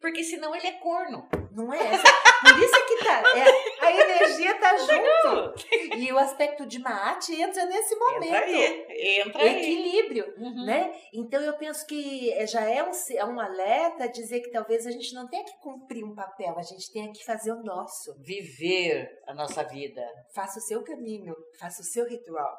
[0.00, 1.28] Porque senão ele é corno.
[1.52, 2.04] Não é essa.
[2.40, 3.22] Por isso é que tá.
[3.36, 5.96] é, a energia tá junto.
[5.96, 8.24] E o aspecto de Maat entra nesse momento.
[8.24, 9.20] Entra aí.
[9.20, 9.60] Entra aí.
[9.60, 10.34] Equilíbrio.
[10.38, 10.64] Uhum.
[10.64, 10.94] né?
[11.12, 14.90] Então eu penso que eh, já é um, é um alerta dizer que talvez a
[14.90, 18.14] gente não tenha que cumprir um papel, a gente tenha que fazer o nosso.
[18.20, 20.06] Viver a nossa vida.
[20.32, 22.56] Faça o seu caminho, faça o seu ritual.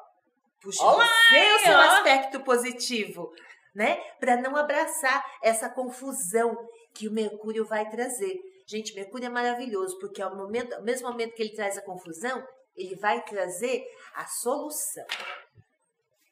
[0.60, 3.30] Puxe Olá, você o seu aspecto positivo,
[3.74, 3.96] né?
[4.18, 6.54] Para não abraçar essa confusão
[6.94, 8.38] que o Mercúrio vai trazer.
[8.66, 12.46] Gente, Mercúrio é maravilhoso, porque ao, momento, ao mesmo momento que ele traz a confusão,
[12.76, 15.06] ele vai trazer a solução.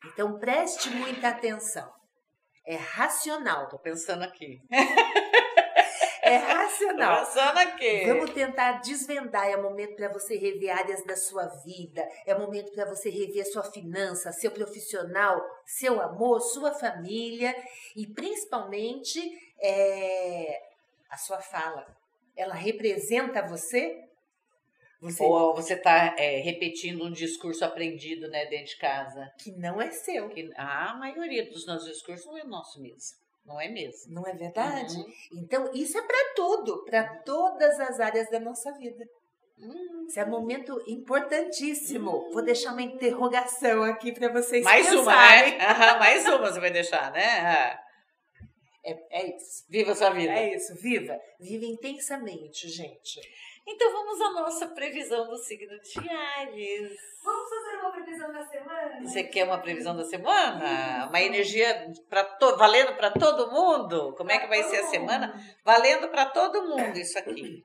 [0.06, 1.92] Então preste muita atenção.
[2.66, 3.68] É racional.
[3.68, 4.60] Tô pensando aqui.
[6.20, 7.24] É racional.
[7.24, 8.04] pensando aqui.
[8.04, 9.48] Vamos tentar desvendar.
[9.48, 12.06] É momento para você rever áreas da sua vida.
[12.26, 17.54] É momento para você rever sua finança, seu profissional, seu amor, sua família
[17.96, 19.20] e principalmente
[19.60, 20.60] é,
[21.10, 21.86] a sua fala.
[22.36, 24.04] Ela representa você?
[25.00, 29.32] Você Ou você tá é, repetindo um discurso aprendido, né, dentro de casa.
[29.38, 30.28] que não é seu.
[30.28, 33.16] Que a maioria dos nossos discursos não é nosso mesmo.
[33.44, 34.12] Não é mesmo.
[34.12, 34.96] Não é verdade?
[34.96, 35.12] Uhum.
[35.34, 39.04] Então, isso é para tudo, para todas as áreas da nossa vida.
[39.58, 40.04] Hum.
[40.08, 42.30] Esse é um momento importantíssimo.
[42.32, 45.58] Vou deixar uma interrogação aqui para vocês Mais uma, pensarem.
[45.58, 45.64] né?
[45.66, 47.78] Aham, mais uma você vai deixar, né?
[48.84, 49.64] É, é isso.
[49.68, 50.32] Viva sua vida.
[50.32, 50.74] É isso.
[50.76, 51.20] Viva.
[51.40, 53.20] Viva intensamente, gente.
[53.66, 56.96] Então vamos à nossa previsão do signo de Ares.
[57.22, 59.00] Vamos fazer uma previsão da semana?
[59.02, 61.06] Você quer uma previsão da semana?
[61.08, 64.14] Uma energia para to valendo para todo mundo?
[64.16, 65.34] Como é que vai ser a semana?
[65.64, 67.62] Valendo para todo mundo isso aqui.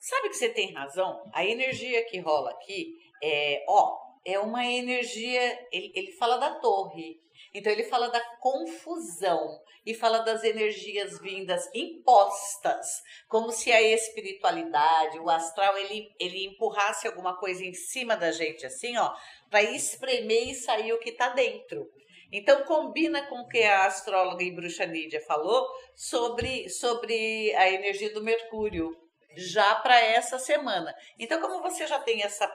[0.00, 1.30] Sabe que você tem razão?
[1.32, 5.66] A energia que rola aqui é, ó, é uma energia.
[5.72, 7.22] Ele, ele fala da torre.
[7.54, 12.86] Então ele fala da confusão e fala das energias vindas impostas,
[13.28, 18.66] como se a espiritualidade, o astral, ele, ele empurrasse alguma coisa em cima da gente,
[18.66, 19.14] assim, ó,
[19.50, 21.86] para espremer e sair o que tá dentro.
[22.32, 28.12] Então combina com o que a astróloga e bruxa Nídia falou sobre, sobre a energia
[28.12, 28.90] do Mercúrio,
[29.36, 30.94] já para essa semana.
[31.18, 32.46] Então, como você já tem essa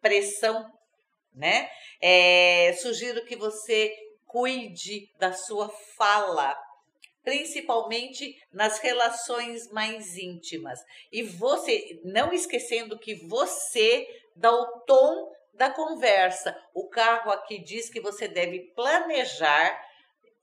[0.00, 0.70] pressão,
[1.34, 1.68] né?
[2.00, 3.94] É, sugiro que você
[4.26, 6.56] cuide da sua fala,
[7.24, 10.80] principalmente nas relações mais íntimas.
[11.10, 14.06] E você, não esquecendo que você
[14.36, 16.56] dá o tom da conversa.
[16.72, 19.87] O carro aqui diz que você deve planejar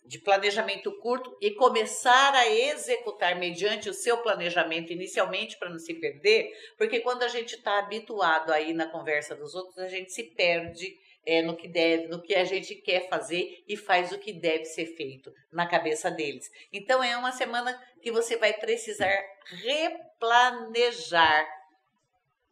[0.06, 5.94] de planejamento curto e começar a executar mediante o seu planejamento inicialmente para não se
[5.96, 10.24] perder, porque quando a gente está habituado aí na conversa dos outros, a gente se
[10.24, 14.32] perde é, no que deve, no que a gente quer fazer e faz o que
[14.32, 16.52] deve ser feito na cabeça deles.
[16.72, 21.48] Então é uma semana que você vai precisar replanejar,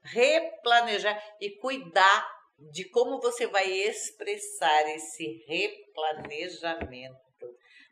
[0.02, 2.34] replanejar e cuidar
[2.72, 7.33] de como você vai expressar esse replanejamento.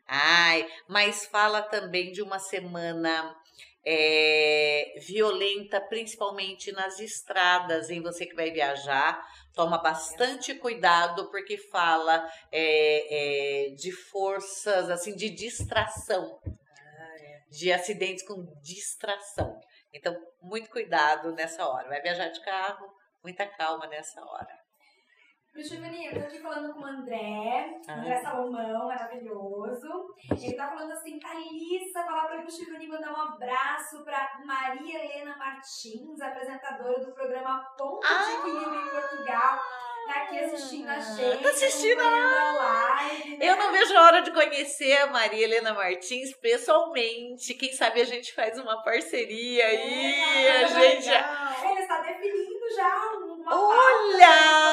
[0.06, 3.34] Ai, mas fala também de uma semana
[3.84, 9.24] é, violenta, principalmente nas estradas, em você que vai viajar.
[9.54, 16.38] Toma bastante cuidado porque fala é, é, de forças, assim, de distração,
[17.50, 19.58] de acidentes com distração.
[19.92, 21.88] Então, muito cuidado nessa hora.
[21.88, 22.86] Vai viajar de carro,
[23.22, 24.61] muita calma nessa hora.
[25.60, 27.92] Giovanni, eu tô aqui falando com o André, ah.
[27.92, 30.14] André Salomão, maravilhoso.
[30.30, 36.20] Ele tá falando assim, Thalissa, falar pra Giovanni mandar um abraço pra Maria Helena Martins,
[36.20, 38.24] apresentadora do programa Ponto ah.
[38.24, 39.60] de Equilíbrio em Portugal.
[40.06, 41.42] Tá aqui assistindo a gente.
[41.42, 43.36] Tá assistindo a live.
[43.36, 43.46] Né?
[43.48, 47.54] Eu não vejo a hora de conhecer a Maria Helena Martins pessoalmente.
[47.54, 50.14] Quem sabe a gente faz uma parceria aí.
[50.46, 51.08] É, a gente.
[51.08, 53.11] Ele está definindo já
[53.54, 54.72] uma Olha!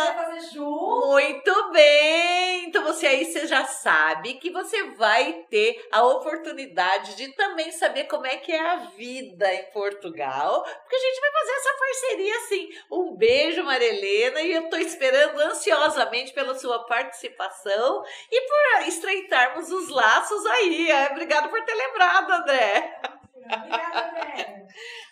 [1.10, 2.66] Muito bem!
[2.66, 8.06] Então você aí você já sabe que você vai ter a oportunidade de também saber
[8.06, 12.36] como é que é a vida em Portugal, porque a gente vai fazer essa parceria
[12.38, 12.70] assim.
[12.92, 19.90] Um beijo, Marilena, e eu tô esperando ansiosamente pela sua participação e por estreitarmos os
[19.90, 20.90] laços aí.
[21.12, 23.02] Obrigada por ter lembrado, André.
[23.46, 24.59] Obrigada, André.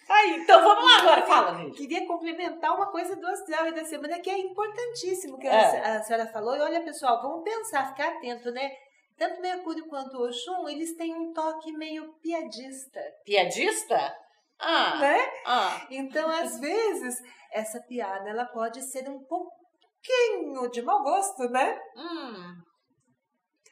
[0.10, 1.78] Aí, então vamos lá agora, fala, gente.
[1.78, 5.80] Queria complementar uma coisa do astral e da semana que é importantíssimo que é.
[5.80, 6.56] a senhora falou.
[6.56, 8.72] E olha, pessoal, vamos pensar, ficar atento, né?
[9.18, 13.02] Tanto Mercúrio quanto Oxum, eles têm um toque meio piadista.
[13.26, 14.16] Piadista?
[14.60, 15.00] Ah.
[15.00, 15.18] Né?
[15.46, 15.88] Ah.
[15.90, 17.16] Então, às vezes,
[17.52, 21.80] essa piada ela pode ser um pouquinho de mau gosto, né?
[21.96, 22.67] Hum.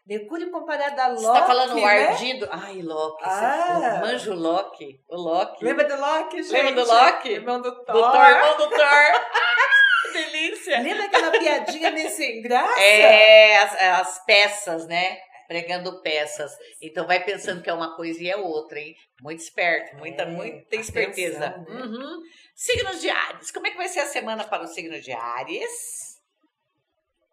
[0.06, 1.22] Mercúrio comparado a Loki.
[1.22, 1.82] Você tá falando né?
[1.82, 2.48] o ardido.
[2.52, 3.24] Ai, Loki.
[3.24, 3.96] Ah.
[3.98, 5.02] O manjo Loki.
[5.10, 5.65] O Loki.
[5.65, 6.52] Lembra do Loki, gente?
[6.52, 7.30] Lembra do Loki?
[7.30, 7.96] Irmão do Thor.
[7.96, 8.78] Do Thor, irmão do Thor.
[10.04, 10.80] que delícia.
[10.80, 12.80] Lembra aquela piadinha meio sem graça?
[12.80, 15.18] É, as, as peças, né?
[15.48, 16.52] pregando peças.
[16.82, 18.96] Então vai pensando que é uma coisa e é outra, hein?
[19.22, 21.48] Muito esperto, muita, é, muita esperteza.
[21.48, 21.82] Atenção, né?
[21.82, 22.22] uhum.
[22.56, 23.52] Signos de Ares.
[23.52, 26.05] Como é que vai ser a semana para o signo de Ares?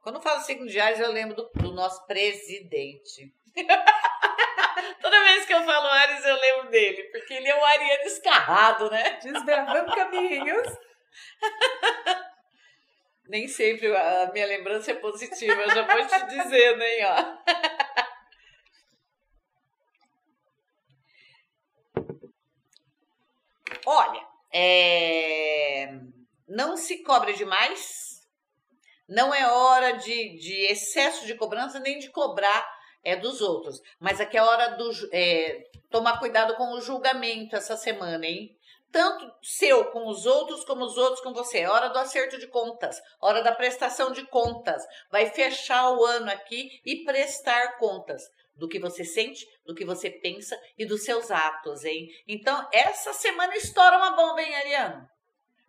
[0.02, 3.32] Quando eu falo signo de Ares, eu lembro do, do nosso presidente.
[5.00, 8.90] Toda vez que eu falo Ares, eu lembro dele, porque ele é um ariano escarrado,
[8.90, 9.18] né?
[9.22, 10.66] Desbravando caminhos.
[13.28, 17.38] Nem sempre a minha lembrança é positiva, eu já vou te dizendo, hein, ó.
[23.86, 25.94] Olha, é...
[26.48, 28.11] não se cobre demais,
[29.08, 32.66] não é hora de, de excesso de cobrança nem de cobrar
[33.04, 33.80] é dos outros.
[33.98, 38.56] Mas aqui é hora do é, tomar cuidado com o julgamento essa semana, hein?
[38.90, 41.60] Tanto seu com os outros, como os outros com você.
[41.60, 44.82] É hora do acerto de contas, hora da prestação de contas.
[45.10, 48.22] Vai fechar o ano aqui e prestar contas
[48.54, 52.06] do que você sente, do que você pensa e dos seus atos, hein?
[52.28, 55.08] Então, essa semana estoura uma bomba, hein, Ariano?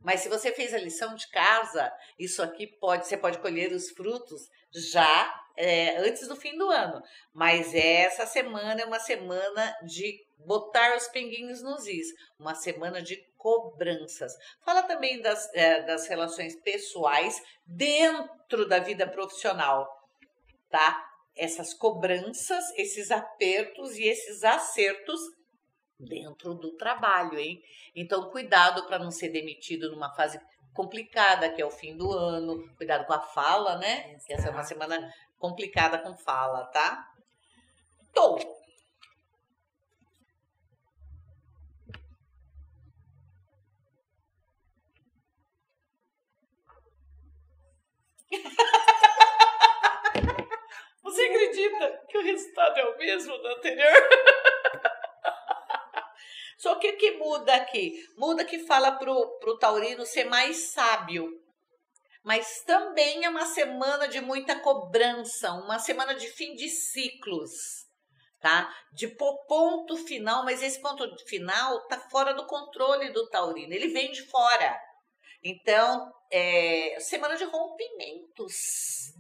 [0.04, 3.90] Mas se você fez a lição de casa, isso aqui pode, você pode colher os
[3.92, 7.02] frutos já é, antes do fim do ano.
[7.34, 13.16] Mas essa semana é uma semana de botar os pinguinhos nos is, uma semana de
[13.38, 14.34] cobranças.
[14.66, 19.88] Fala também das, é, das relações pessoais dentro da vida profissional,
[20.70, 21.02] tá?
[21.36, 25.20] Essas cobranças, esses apertos e esses acertos
[26.04, 27.62] dentro do trabalho, hein?
[27.96, 30.40] Então, cuidado para não ser demitido numa fase
[30.74, 32.68] complicada, que é o fim do ano.
[32.76, 34.18] Cuidado com a fala, né?
[34.26, 37.08] Que essa é uma semana complicada com fala, tá?
[38.14, 38.38] Tô.
[51.04, 53.92] Você acredita que o resultado é o mesmo do anterior?
[56.64, 57.92] Só que o que muda aqui?
[58.16, 61.28] Muda que fala pro, pro taurino ser mais sábio.
[62.24, 67.52] Mas também é uma semana de muita cobrança, uma semana de fim de ciclos,
[68.40, 68.74] tá?
[68.94, 74.14] De ponto final, mas esse ponto final tá fora do controle do taurino, ele vem
[74.14, 74.74] de fora.
[75.44, 79.12] Então, é, semana de rompimentos.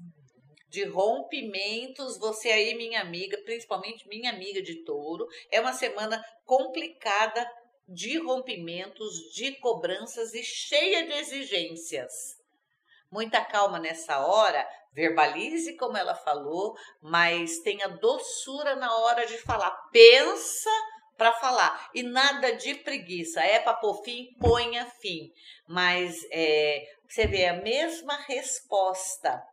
[0.73, 7.47] De rompimentos, você aí, minha amiga, principalmente minha amiga de touro, é uma semana complicada
[7.87, 12.11] de rompimentos, de cobranças e cheia de exigências.
[13.11, 19.69] Muita calma nessa hora, verbalize como ela falou, mas tenha doçura na hora de falar.
[19.91, 20.71] Pensa
[21.15, 21.91] para falar.
[21.93, 23.41] E nada de preguiça.
[23.41, 25.31] É para pôr fim, ponha fim.
[25.67, 29.52] Mas é, você vê a mesma resposta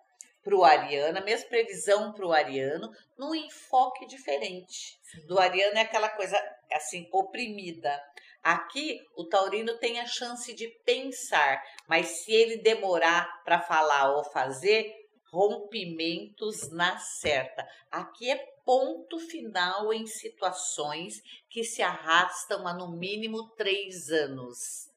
[0.50, 4.98] para o ariano, a mesma previsão para o ariano, num enfoque diferente.
[5.28, 6.36] Do ariano é aquela coisa
[6.72, 8.02] assim, oprimida.
[8.42, 14.24] Aqui, o taurino tem a chance de pensar, mas se ele demorar para falar ou
[14.24, 14.92] fazer,
[15.30, 17.64] rompimentos na certa.
[17.88, 24.90] Aqui é ponto final em situações que se arrastam há no mínimo três anos.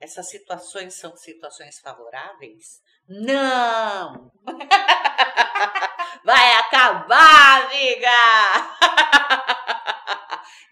[0.00, 2.82] Essas situações são situações favoráveis?
[3.08, 4.32] Não!
[6.24, 8.10] Vai acabar, amiga!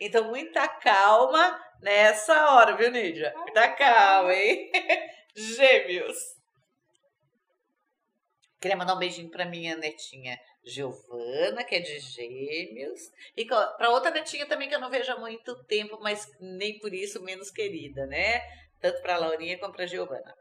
[0.00, 3.32] Então, muita calma nessa hora, viu, Nídia?
[3.36, 4.70] Muita calma, hein?
[5.34, 6.16] Gêmeos.
[8.60, 13.00] Queria mandar um beijinho para minha netinha Giovana, que é de Gêmeos,
[13.36, 16.92] e para outra netinha também que eu não vejo há muito tempo, mas nem por
[16.92, 18.42] isso menos querida, né?
[18.80, 20.34] Tanto para Laurinha como para Giovana.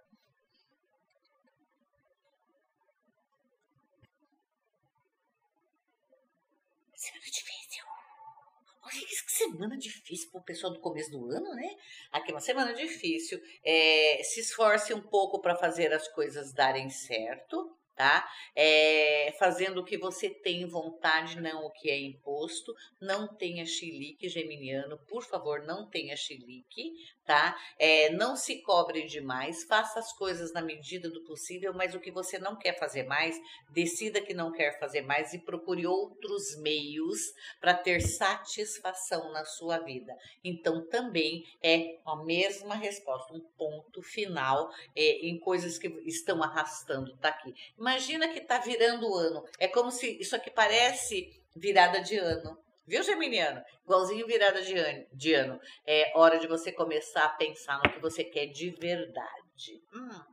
[9.44, 11.76] Semana difícil para o pessoal do começo do ano, né?
[12.12, 13.39] Aqui é uma semana difícil.
[13.64, 18.28] É, se esforce um pouco para fazer as coisas darem certo tá?
[18.56, 22.74] É, fazendo o que você tem vontade, não o que é imposto.
[23.02, 26.94] Não tenha chilique geminiano, por favor, não tenha chilique,
[27.26, 27.56] tá?
[27.78, 32.12] É, não se cobre demais, faça as coisas na medida do possível, mas o que
[32.12, 33.39] você não quer fazer mais,
[33.70, 37.20] decida que não quer fazer mais e procure outros meios
[37.60, 40.16] para ter satisfação na sua vida.
[40.44, 47.16] Então, também é a mesma resposta, um ponto final é, em coisas que estão arrastando,
[47.18, 47.54] tá aqui.
[47.84, 52.58] Imagina que tá virando o ano, é como se isso aqui parece virada de ano.
[52.88, 53.62] Viu, Geminiano?
[53.84, 55.60] Igualzinho virada de ano, de ano.
[55.86, 59.84] É hora de você começar a pensar no que você quer de verdade.
[59.94, 60.33] Hum.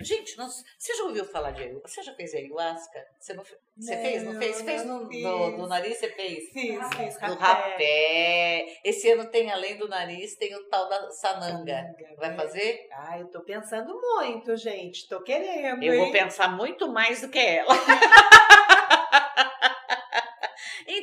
[0.00, 1.88] Gente, nós, você já ouviu falar de ayahuasca?
[1.88, 3.06] Você já fez ayahuasca?
[3.18, 4.22] Você, não, você não, fez?
[4.22, 4.56] Não fez?
[4.56, 5.98] Você fez no, no, no, nariz?
[5.98, 6.50] Você fez?
[6.50, 7.20] Fiz, fiz.
[7.20, 8.80] No rapé.
[8.84, 11.72] Esse ano tem, além do nariz, tem o tal da sananga.
[11.72, 12.36] sananga Vai é.
[12.36, 12.88] fazer?
[12.92, 15.08] Ah, eu tô pensando muito, gente.
[15.08, 15.82] Tô querendo.
[15.82, 15.98] Eu hein?
[16.00, 17.74] vou pensar muito mais do que ela.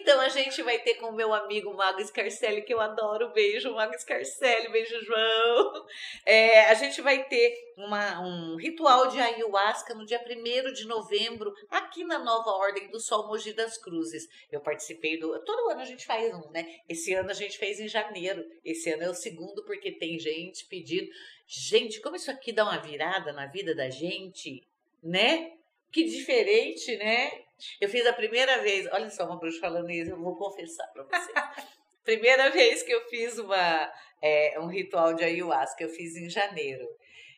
[0.01, 3.31] Então a gente vai ter com o meu amigo Mago Scarcelli, que eu adoro.
[3.33, 5.85] Beijo, Mago Scarcelli, beijo, João.
[6.25, 11.53] É, a gente vai ter uma, um ritual de ayahuasca no dia 1 de novembro,
[11.69, 14.27] aqui na Nova Ordem do Sol Mogi das Cruzes.
[14.51, 15.37] Eu participei do.
[15.45, 16.79] Todo ano a gente faz um, né?
[16.89, 18.43] Esse ano a gente fez em janeiro.
[18.65, 21.11] Esse ano é o segundo, porque tem gente pedindo.
[21.45, 24.63] Gente, como isso aqui dá uma virada na vida da gente,
[25.03, 25.51] né?
[25.91, 27.43] Que diferente, né?
[27.79, 31.03] Eu fiz a primeira vez, olha só uma bruxa falando isso, eu vou confessar para
[31.03, 31.31] você.
[32.03, 33.91] primeira vez que eu fiz uma,
[34.21, 36.87] é, um ritual de ayahuasca, eu fiz em janeiro.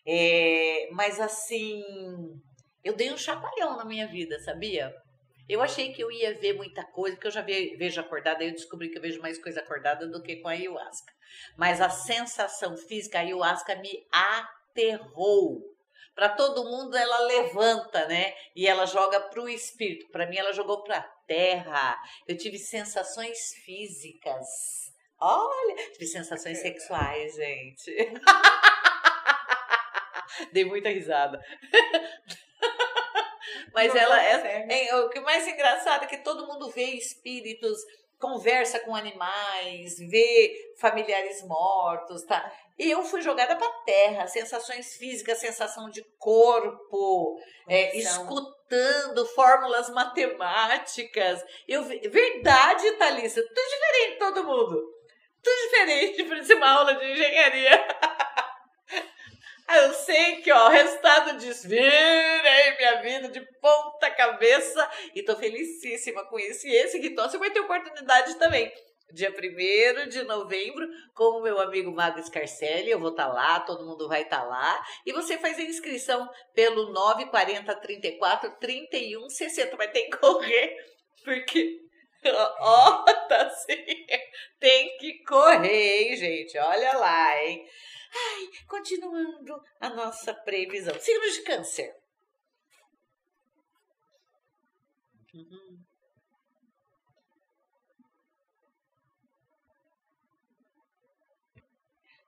[0.05, 1.83] É, mas assim,
[2.83, 4.93] eu dei um chapalhão na minha vida, sabia?
[5.47, 8.53] Eu achei que eu ia ver muita coisa, porque eu já vejo acordada, e eu
[8.53, 11.13] descobri que eu vejo mais coisa acordada do que com a ayahuasca.
[11.57, 15.72] Mas a sensação física, a ayahuasca me aterrou
[16.15, 18.33] para todo mundo ela levanta, né?
[18.55, 20.09] E ela joga para o espírito.
[20.11, 21.99] Para mim, ela jogou para a terra.
[22.27, 24.47] Eu tive sensações físicas.
[25.19, 27.91] Olha, tive sensações sexuais, gente.
[30.51, 31.39] Dei muita risada.
[33.73, 37.77] Mas Não ela é, é, o que mais engraçado é que todo mundo vê espíritos
[38.23, 42.49] conversa com animais, vê familiares mortos, tá?
[42.79, 51.43] E eu fui jogada para terra, sensações físicas, sensação de corpo, é, escutando fórmulas matemáticas.
[51.67, 54.81] Eu verdade, Thalissa, tudo diferente de todo mundo.
[55.43, 57.71] Tudo diferente para uma aula de engenharia.
[59.67, 65.23] Ah, eu sei que, ó, o resultado diz, virei minha vida de ponta cabeça e
[65.23, 66.67] tô felicíssima com isso.
[66.67, 68.71] E esse Guitó, você vai ter oportunidade também.
[69.13, 73.59] Dia 1 de novembro, com o meu amigo Mago Scarcelli, eu vou estar tá lá,
[73.59, 74.83] todo mundo vai estar tá lá.
[75.05, 79.77] E você faz a inscrição pelo 940 34 31 60.
[79.77, 80.75] Vai ter que correr,
[81.23, 81.79] porque
[82.31, 83.85] ó, tá assim.
[84.59, 86.57] Tem que correr, hein, gente?
[86.57, 87.63] Olha lá, hein?
[88.43, 90.99] Ai, continuando a nossa previsão.
[90.99, 91.95] Signo de câncer.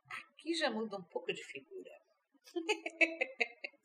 [0.09, 2.01] Aqui já muda um pouco de figura.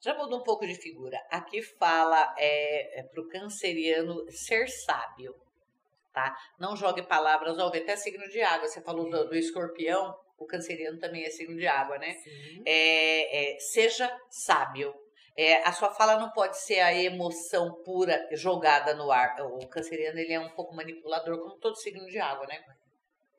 [0.00, 1.18] já muda um pouco de figura.
[1.30, 5.34] Aqui fala é, é para o canceriano ser sábio,
[6.12, 6.34] tá?
[6.58, 8.68] Não jogue palavras ao ver, até signo de água.
[8.68, 12.14] Você falou do, do escorpião, o canceriano também é signo de água, né?
[12.66, 14.94] É, é, seja sábio.
[15.36, 19.36] É, a sua fala não pode ser a emoção pura jogada no ar.
[19.42, 22.62] O canceriano ele é um pouco manipulador, como todo signo de água, né?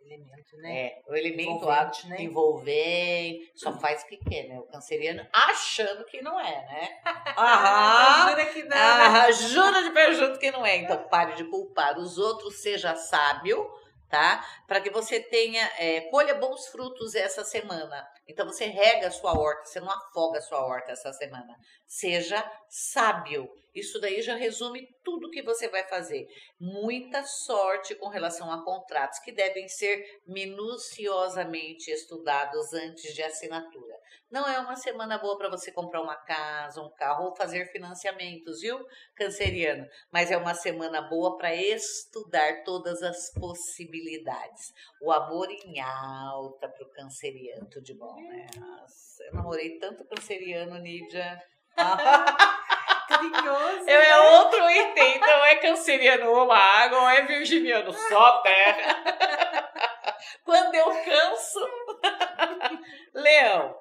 [0.06, 0.78] Elemento, né?
[0.86, 2.22] É, o elemento Envolvente, né?
[2.22, 4.60] envolvente, só faz o que quer, né?
[4.60, 7.02] O canceriano achando que não é, né?
[7.36, 8.30] Ah, Aham.
[8.30, 8.76] jura que não, né?
[8.78, 10.78] Ah, jura de pé junto que não é.
[10.78, 13.70] Então pare de culpar os outros, seja sábio,
[14.12, 14.46] tá?
[14.68, 18.06] Para que você tenha, é, colha bons frutos essa semana.
[18.28, 21.58] Então você rega a sua horta, você não afoga a sua horta essa semana.
[21.88, 23.50] Seja sábio.
[23.74, 26.28] Isso daí já resume tudo que você vai fazer.
[26.60, 34.01] Muita sorte com relação a contratos que devem ser minuciosamente estudados antes de assinatura.
[34.30, 38.62] Não é uma semana boa para você comprar uma casa, um carro ou fazer financiamentos,
[38.62, 38.80] viu,
[39.16, 39.86] canceriano?
[40.12, 44.74] Mas é uma semana boa para estudar todas as possibilidades.
[45.02, 48.48] O amor em alta para o canceriano, tudo de bom, né?
[48.58, 51.42] Nossa, eu namorei tanto canceriano, Nídia.
[53.12, 53.90] Carinhoso.
[53.90, 59.04] Eu é outro item, então é canceriano ou água, ou é virginiano, só terra.
[60.46, 61.60] Quando eu canso.
[63.14, 63.81] Leão.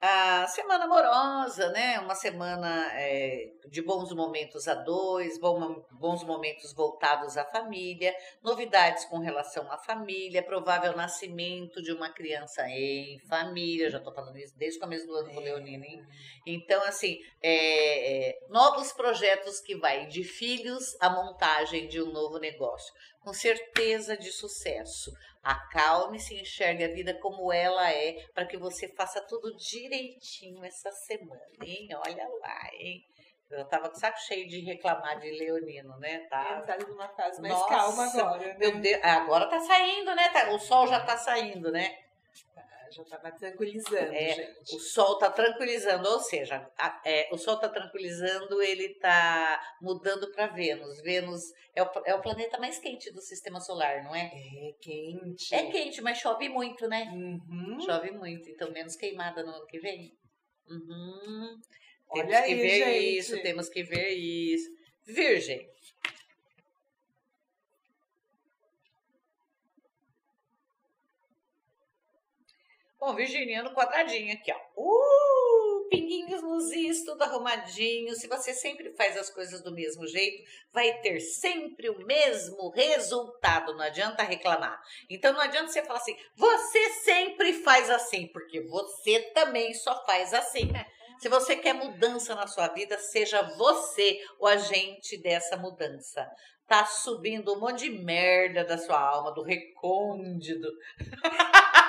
[0.00, 1.98] a semana amorosa, né?
[1.98, 9.18] Uma semana é, de bons momentos a dois, bons momentos voltados à família, novidades com
[9.18, 13.90] relação à família, provável nascimento de uma criança em família.
[13.90, 16.06] Já tô falando isso desde o começo do ano com o Leonino, hein?
[16.46, 22.38] Então, assim, é, é, novos projetos que vai de filhos à montagem de um novo
[22.38, 25.12] negócio, com certeza de sucesso.
[25.50, 30.90] Acalme-se e enxergue a vida como ela é, para que você faça tudo direitinho essa
[30.92, 31.88] semana, hein?
[32.06, 33.02] Olha lá, hein?
[33.50, 36.26] Eu tava com o saco cheio de reclamar de Leonino, né?
[36.28, 38.46] Tá, Entrada numa fase mais Nossa, calma agora.
[38.46, 38.56] né?
[38.58, 40.28] meu Deus, agora tá saindo, né?
[40.28, 41.96] Tá- O sol já tá saindo, né?
[42.90, 44.74] Já tava tranquilizando, É, gente.
[44.76, 50.30] O sol tá tranquilizando, ou seja, a- é, o sol tá tranquilizando, ele tá mudando
[50.32, 51.00] para Vênus.
[51.02, 51.42] Vênus
[51.74, 54.26] é o, é o planeta mais quente do sistema solar, não é?
[54.34, 55.54] É quente.
[55.54, 57.10] É quente, mas chove muito, né?
[57.12, 57.80] Uhum.
[57.80, 60.12] Chove muito, então menos queimada no ano que vem.
[60.68, 61.56] Uhum.
[62.10, 63.18] Olha Temos que aí, ver gente.
[63.18, 64.68] isso, temos que ver isso.
[65.06, 65.66] Virgem.
[73.00, 74.58] Bom, virginiano quadradinho aqui, ó.
[74.76, 78.12] Uh, pinguinhos nos is, tudo arrumadinho.
[78.16, 80.42] Se você sempre faz as coisas do mesmo jeito,
[80.72, 83.72] vai ter sempre o mesmo resultado.
[83.76, 84.82] Não adianta reclamar.
[85.08, 90.34] Então não adianta você falar assim, você sempre faz assim, porque você também só faz
[90.34, 90.68] assim.
[91.20, 96.28] Se você quer mudança na sua vida, seja você o agente dessa mudança.
[96.66, 100.68] Tá subindo um monte de merda da sua alma, do recôndito.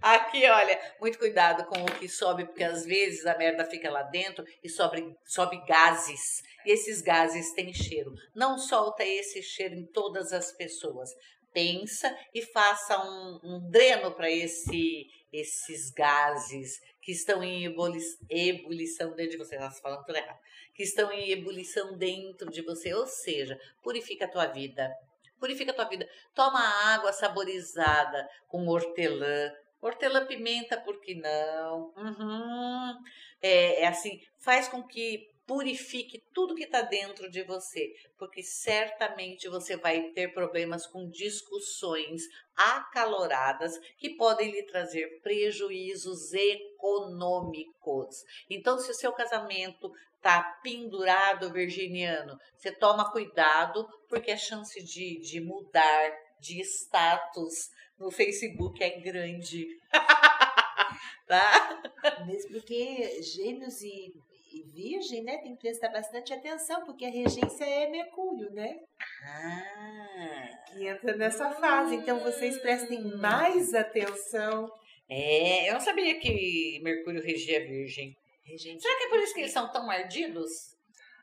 [0.00, 4.02] Aqui, olha, muito cuidado com o que sobe, porque às vezes a merda fica lá
[4.02, 6.42] dentro e sobe, sobe gases.
[6.64, 8.12] E esses gases têm cheiro.
[8.34, 11.10] Não solta esse cheiro em todas as pessoas.
[11.52, 19.14] Pensa e faça um, um dreno para esse, esses gases que estão em ebuli- ebulição
[19.14, 19.58] dentro de você.
[19.58, 20.38] Nossa, falando tudo errado.
[20.74, 22.94] Que estão em ebulição dentro de você.
[22.94, 24.94] Ou seja, purifica a tua vida.
[25.40, 26.08] Purifica a tua vida.
[26.34, 26.60] Toma
[26.94, 29.50] água saborizada com hortelã.
[29.80, 31.92] Hortelã pimenta, por que não?
[31.96, 32.98] Uhum.
[33.40, 39.48] É, é assim, faz com que purifique tudo que está dentro de você, porque certamente
[39.48, 42.22] você vai ter problemas com discussões
[42.54, 48.14] acaloradas que podem lhe trazer prejuízos econômicos.
[48.48, 49.90] Então, se o seu casamento
[50.22, 57.70] tá pendurado, virginiano, você toma cuidado, porque a chance de, de mudar de status
[58.00, 59.68] no Facebook é grande.
[61.28, 61.82] tá?
[62.26, 64.12] Mesmo porque gêmeos e,
[64.52, 68.80] e virgem, né, tem que prestar bastante atenção, porque a regência é Mercúrio, né?
[69.24, 71.94] Ah, Que entra nessa fase.
[71.96, 74.70] Então vocês prestem mais atenção.
[75.08, 78.16] é, eu não sabia que Mercúrio regia Virgem.
[78.42, 80.50] Regente Será que é por isso que eles são tão ardidos?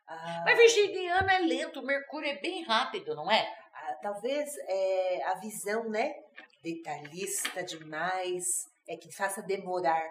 [0.08, 3.54] Ah, Mas virginiano é lento, Mercúrio é bem rápido, não é?
[3.74, 6.16] ah, talvez é, a visão, né?
[6.68, 10.04] Detalhista demais, é que faça demorar.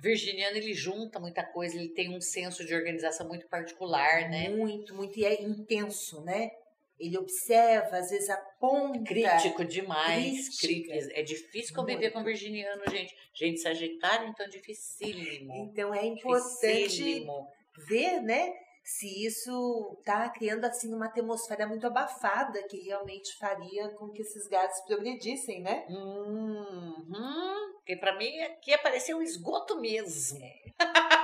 [0.00, 4.48] Virginiano ele junta muita coisa, ele tem um senso de organização muito particular, né?
[4.48, 5.18] Muito, muito.
[5.18, 6.50] E é intenso, né?
[6.98, 9.02] Ele observa, às vezes aponta.
[9.04, 10.58] Crítico demais.
[10.60, 10.92] Crítico.
[10.92, 13.14] É difícil conviver com virginiano, gente.
[13.34, 15.52] Gente, Sagitário, então, dificílimo.
[15.54, 17.48] Então é importante Dificílimo.
[17.88, 18.52] ver, né?
[18.84, 24.46] Se isso tá criando assim uma atmosfera muito abafada que realmente faria com que esses
[24.46, 25.86] gases progredissem, né?
[25.88, 27.72] Uhum.
[27.76, 30.38] Porque pra mim aqui apareceu um esgoto mesmo.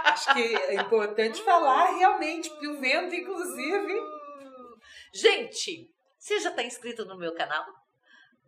[0.05, 4.01] Acho que é importante falar realmente pro vento, inclusive.
[4.01, 4.77] Hum.
[5.13, 7.80] Gente, você já está inscrito no meu canal?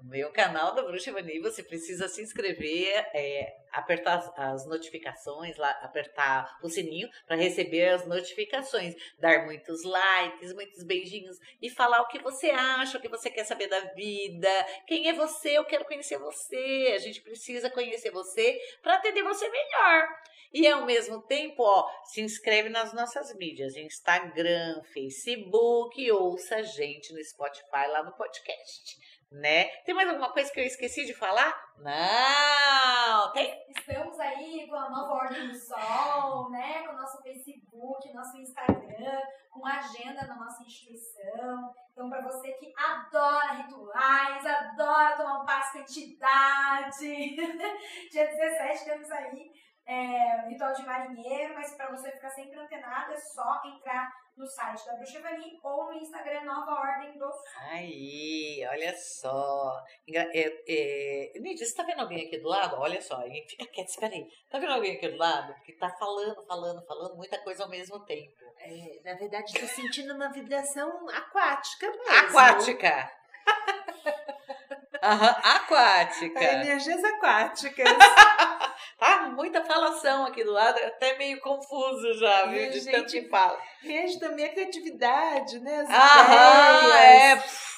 [0.03, 5.57] No meu canal da Bruxa Vani, você precisa se inscrever, é, apertar as, as notificações,
[5.57, 12.01] lá, apertar o sininho para receber as notificações, dar muitos likes, muitos beijinhos e falar
[12.03, 15.65] o que você acha, o que você quer saber da vida, quem é você, eu
[15.65, 16.93] quero conhecer você.
[16.97, 20.09] A gente precisa conhecer você para atender você melhor.
[20.53, 27.11] E ao mesmo tempo, ó, se inscreve nas nossas mídias, Instagram, Facebook, ouça a gente
[27.15, 28.99] no Spotify lá no podcast,
[29.33, 29.65] né?
[29.85, 31.53] Tem mais alguma coisa que eu esqueci de falar?
[31.79, 33.33] Não!
[33.33, 33.65] Tem?
[33.77, 36.83] Estamos aí com a nova Ordem do Sol, né?
[36.83, 39.21] Com o nosso Facebook, nosso Instagram,
[39.51, 41.75] com a agenda da nossa instituição.
[41.93, 47.37] Então, para você que adora rituais, adora tomar um passo com entidade,
[48.11, 49.53] dia 17 temos aí
[49.87, 54.87] é, ritual de marinheiro, mas para você ficar sempre antenado é só entrar no site
[54.87, 57.31] da Bruxa Vani ou no Instagram Nova Ordem do.
[57.71, 59.79] Aí, olha só.
[60.09, 61.33] Engra- É, é...
[61.57, 62.77] Você tá vendo alguém aqui do lado?
[62.79, 64.27] Olha só, fica quieto, espera aí.
[64.51, 65.55] Tá vendo alguém aqui do lado?
[65.65, 68.33] Que tá falando, falando, falando, muita coisa ao mesmo tempo.
[68.59, 72.29] É, na verdade, estou sentindo uma vibração aquática mesmo.
[72.39, 73.13] Aquática!
[75.03, 76.43] Aham, aquática.
[76.43, 77.89] Energias aquáticas.
[79.03, 82.63] Tá muita falação aqui do lado, até meio confuso já, viu?
[82.67, 83.61] E, De gente, tanto que fala.
[83.83, 85.81] Rege também a criatividade, né?
[85.81, 87.33] As Aham, é.
[87.33, 87.73] ideias.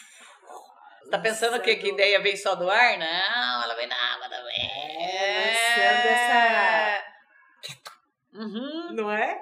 [1.10, 2.98] Tá pensando que, que Lançando- ideia vem só do ar?
[2.98, 4.70] Não, ela vem da água também.
[5.00, 7.04] É, lançando essa-
[8.34, 8.92] Uhum.
[8.94, 9.40] Não é?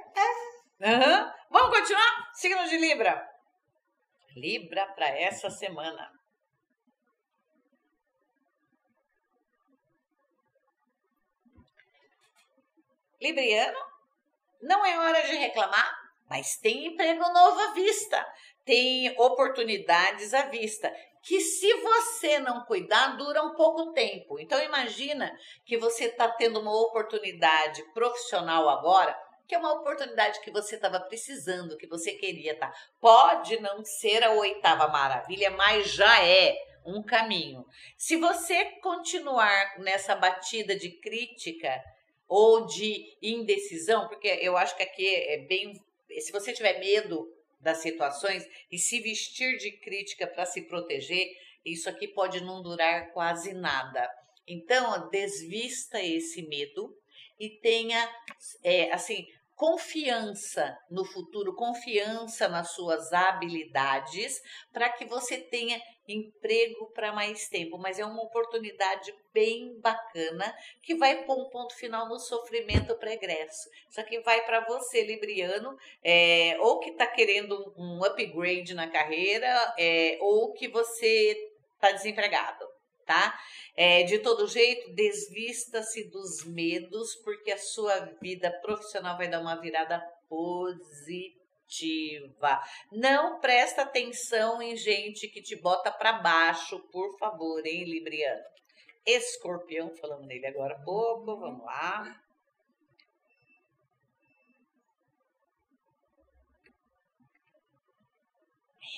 [0.85, 1.35] Aham.
[1.51, 2.31] Vamos continuar?
[2.35, 3.27] Signo de Libra.
[4.37, 6.11] Libra para essa semana.
[13.23, 13.79] Libriano,
[14.61, 15.97] não é hora de reclamar,
[16.29, 18.27] mas tem emprego novo à vista,
[18.65, 20.93] tem oportunidades à vista,
[21.23, 24.41] que se você não cuidar, dura um pouco tempo.
[24.41, 25.33] Então imagina
[25.65, 29.17] que você está tendo uma oportunidade profissional agora,
[29.47, 32.73] que é uma oportunidade que você estava precisando, que você queria, tá?
[33.01, 37.65] Pode não ser a oitava maravilha, mas já é um caminho.
[37.97, 41.81] Se você continuar nessa batida de crítica
[42.35, 45.79] ou de indecisão, porque eu acho que aqui é bem.
[46.19, 47.31] Se você tiver medo
[47.61, 51.31] das situações e se vestir de crítica para se proteger,
[51.63, 54.11] isso aqui pode não durar quase nada.
[54.49, 56.97] Então, desvista esse medo
[57.39, 58.11] e tenha,
[58.65, 64.41] é, assim, confiança no futuro, confiança nas suas habilidades,
[64.73, 67.79] para que você tenha emprego para mais tempo.
[67.79, 73.69] Mas é uma oportunidade bem bacana que vai pôr um ponto final no sofrimento pregresso.
[73.89, 79.75] Isso aqui vai para você, Libriano, é, ou que está querendo um, upgrade na carreira,
[79.79, 81.37] é, ou que você
[81.75, 82.72] está desempregado
[83.07, 83.39] tá?
[83.77, 89.61] É, de todo jeito, desvista-se dos medos, porque a sua vida profissional vai dar uma
[89.61, 91.41] virada positiva.
[92.91, 98.43] Não presta atenção em gente que te bota para baixo, por favor, hein, Libriano?
[99.05, 102.22] Escorpião, falando nele agora há pouco, vamos lá.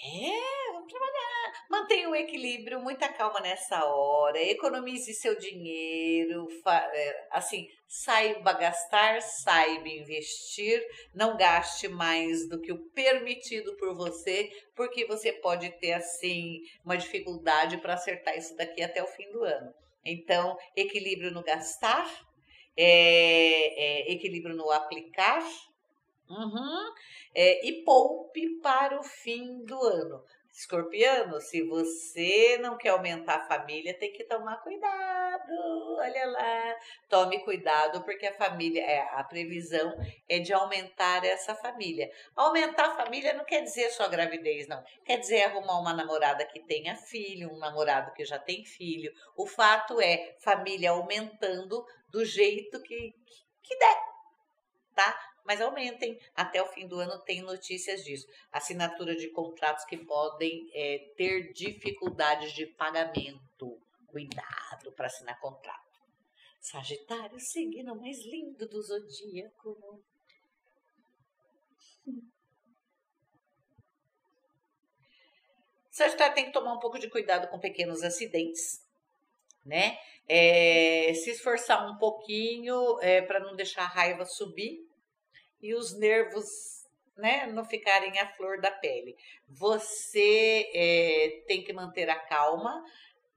[0.06, 1.64] É, vamos trabalhar.
[1.70, 4.38] Mantenha o equilíbrio, muita calma nessa hora.
[4.38, 6.46] Economize seu dinheiro.
[6.66, 10.78] é, Assim, saiba gastar, saiba investir.
[11.14, 16.98] Não gaste mais do que o permitido por você, porque você pode ter, assim, uma
[16.98, 19.72] dificuldade para acertar isso daqui até o fim do ano.
[20.04, 22.06] Então, equilíbrio no gastar,
[22.76, 25.42] é, é, equilíbrio no aplicar.
[26.28, 26.94] Uhum.
[27.34, 30.24] É, e poupe para o fim do ano.
[30.56, 35.52] Escorpiano, se você não quer aumentar a família, tem que tomar cuidado.
[35.98, 36.76] Olha lá,
[37.08, 39.92] tome cuidado porque a família, é, a previsão
[40.28, 42.08] é de aumentar essa família.
[42.36, 44.80] Aumentar a família não quer dizer só gravidez, não.
[45.04, 49.12] Quer dizer arrumar uma namorada que tenha filho, um namorado que já tem filho.
[49.36, 53.12] O fato é família aumentando do jeito que,
[53.60, 54.00] que der,
[54.94, 55.33] tá?
[55.44, 56.18] Mas aumentem.
[56.34, 58.26] Até o fim do ano tem notícias disso.
[58.50, 63.78] Assinatura de contratos que podem é, ter dificuldades de pagamento.
[64.06, 65.84] Cuidado para assinar contrato.
[66.60, 70.02] Sagitário, signo mais lindo do zodíaco.
[75.90, 78.84] Sagitário tem que tomar um pouco de cuidado com pequenos acidentes,
[79.64, 79.96] né?
[80.26, 84.83] É, se esforçar um pouquinho é, para não deixar a raiva subir,
[85.64, 86.44] e os nervos
[87.16, 89.16] né, não ficarem à flor da pele.
[89.48, 92.84] Você é, tem que manter a calma,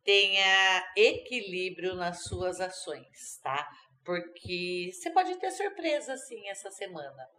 [0.03, 3.65] tenha equilíbrio nas suas ações, tá?
[4.03, 7.29] Porque você pode ter surpresa sim essa semana.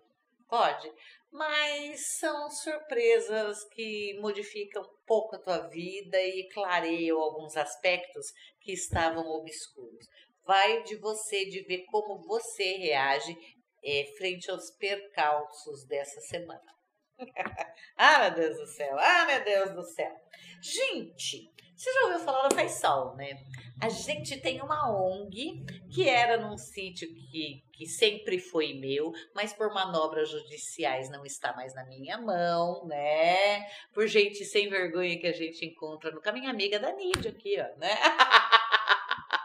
[0.49, 0.91] Pode,
[1.30, 8.32] mas são surpresas que modificam um pouco a tua vida e clareiam alguns aspectos
[8.62, 10.07] que estavam obscuros.
[10.47, 13.36] Vai de você, de ver como você reage
[13.85, 16.74] é, frente aos percalços dessa semana.
[17.97, 18.97] ah, meu Deus do céu!
[18.99, 20.14] Ah, meu Deus do céu!
[20.61, 23.41] Gente, você já ouviu falar da Faisal, né?
[23.81, 29.53] A gente tem uma ONG que era num sítio que, que sempre foi meu, mas
[29.53, 33.64] por manobras judiciais não está mais na minha mão, né?
[33.95, 37.79] Por gente sem vergonha que a gente encontra no caminho, amiga da Nídia aqui, ó,
[37.79, 37.91] né?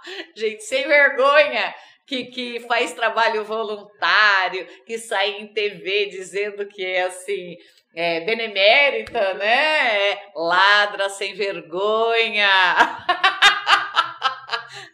[0.35, 1.73] gente sem vergonha
[2.05, 7.55] que, que faz trabalho voluntário, que sai em TV dizendo que é assim,
[7.95, 10.11] é, benemérita, né?
[10.11, 12.47] É, ladra sem vergonha.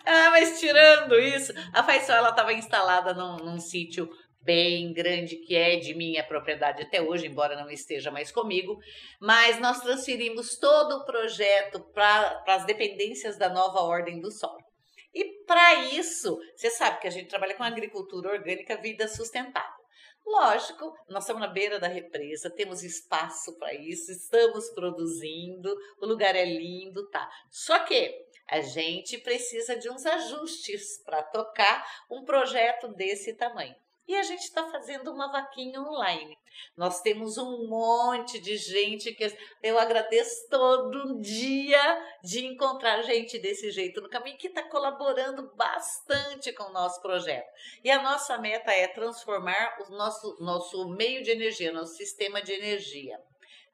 [0.06, 4.10] ah, mas tirando isso, a Faisal ela estava instalada num, num sítio
[4.42, 8.78] bem grande que é de minha propriedade até hoje, embora não esteja mais comigo,
[9.20, 14.69] mas nós transferimos todo o projeto para as dependências da nova Ordem do Sol.
[15.14, 19.80] E para isso, você sabe que a gente trabalha com agricultura orgânica, vida sustentável.
[20.26, 26.36] Lógico, nós estamos na beira da represa, temos espaço para isso, estamos produzindo, o lugar
[26.36, 27.28] é lindo, tá?
[27.50, 33.76] Só que a gente precisa de uns ajustes para tocar um projeto desse tamanho
[34.10, 36.36] e a gente está fazendo uma vaquinha online.
[36.76, 41.80] Nós temos um monte de gente que eu agradeço todo dia
[42.24, 47.48] de encontrar gente desse jeito no caminho que está colaborando bastante com o nosso projeto.
[47.84, 52.52] E a nossa meta é transformar o nosso, nosso meio de energia, nosso sistema de
[52.52, 53.20] energia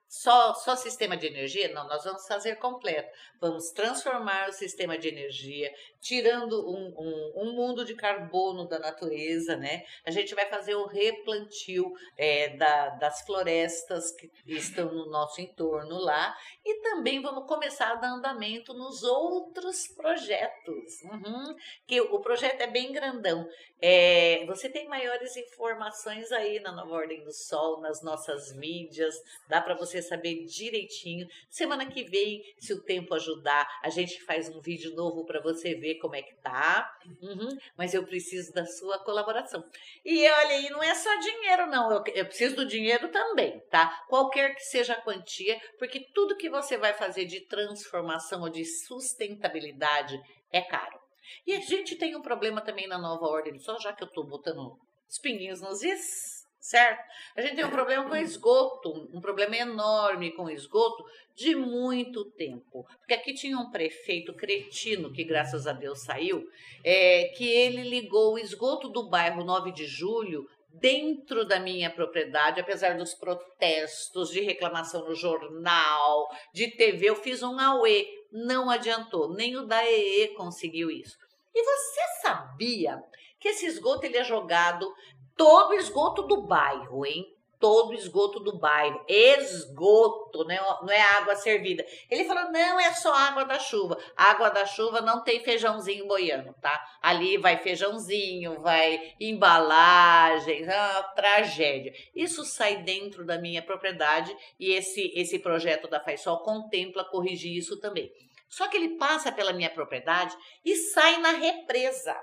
[0.08, 1.74] só, só sistema de energia?
[1.74, 3.10] Não, nós vamos fazer completo.
[3.40, 5.74] Vamos transformar o sistema de energia,
[6.06, 9.84] tirando um, um, um mundo de carbono da natureza, né?
[10.06, 15.98] A gente vai fazer o replantio é, da, das florestas que estão no nosso entorno
[15.98, 21.02] lá e também vamos começar a dar andamento nos outros projetos.
[21.06, 21.56] Uhum,
[21.88, 23.50] que o projeto é bem grandão.
[23.82, 29.16] É, você tem maiores informações aí na Nova Ordem do Sol, nas nossas mídias,
[29.50, 31.28] dá para você saber direitinho.
[31.50, 35.74] Semana que vem, se o tempo ajudar, a gente faz um vídeo novo para você
[35.74, 36.90] ver como é que tá.
[37.22, 39.64] Uhum, mas eu preciso da sua colaboração.
[40.04, 41.92] E olha aí, não é só dinheiro, não.
[41.92, 44.04] Eu, eu preciso do dinheiro também, tá?
[44.08, 48.66] Qualquer que seja a quantia, porque tudo que você vai fazer de transformação ou de
[48.66, 50.20] sustentabilidade
[50.52, 51.00] é caro.
[51.46, 54.26] E a gente tem um problema também na nova ordem, só já que eu estou
[54.26, 54.78] botando
[55.10, 56.35] os pinguinhos nos is,
[56.66, 57.08] certo?
[57.36, 61.06] A gente tem um problema com esgoto, um problema enorme com esgoto
[61.36, 62.88] de muito tempo.
[62.98, 66.44] Porque aqui tinha um prefeito cretino, que graças a Deus saiu,
[66.84, 72.60] é, que ele ligou o esgoto do bairro 9 de Julho dentro da minha propriedade,
[72.60, 79.34] apesar dos protestos, de reclamação no jornal, de TV, eu fiz um AUE, não adiantou,
[79.34, 81.16] nem o da EE conseguiu isso.
[81.54, 83.02] E você sabia
[83.40, 84.92] que esse esgoto ele é jogado
[85.36, 87.32] todo o esgoto do bairro, hein?
[87.58, 89.04] Todo o esgoto do bairro.
[89.08, 90.60] Esgoto, né?
[90.82, 91.86] não é água servida.
[92.10, 93.98] Ele falou: não é só água da chuva.
[94.16, 96.84] água da chuva não tem feijãozinho boiando, tá?
[97.02, 101.94] Ali vai feijãozinho, vai embalagem, é uma tragédia.
[102.14, 107.80] Isso sai dentro da minha propriedade e esse, esse projeto da Faisol contempla corrigir isso
[107.80, 108.12] também.
[108.50, 112.16] Só que ele passa pela minha propriedade e sai na represa.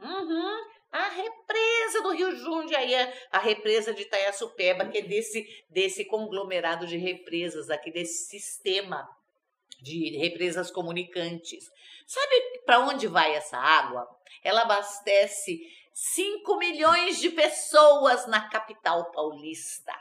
[0.00, 0.73] Uhum.
[0.94, 2.94] A represa do Rio Jundiaí,
[3.32, 9.04] a represa de Itaiaçupeba, que é desse, desse conglomerado de represas aqui, desse sistema
[9.82, 11.68] de represas comunicantes.
[12.06, 14.08] Sabe para onde vai essa água?
[14.40, 15.60] Ela abastece
[15.92, 19.92] 5 milhões de pessoas na capital paulista.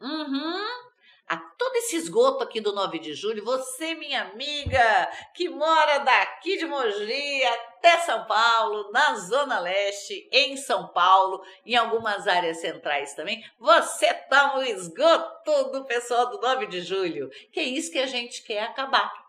[0.00, 0.87] Uhum
[1.28, 6.56] a todo esse esgoto aqui do 9 de julho, você, minha amiga, que mora daqui
[6.56, 13.14] de Mogi até São Paulo, na Zona Leste, em São Paulo, em algumas áreas centrais
[13.14, 17.98] também, você toma o esgoto do pessoal do 9 de julho, que é isso que
[17.98, 19.27] a gente quer acabar.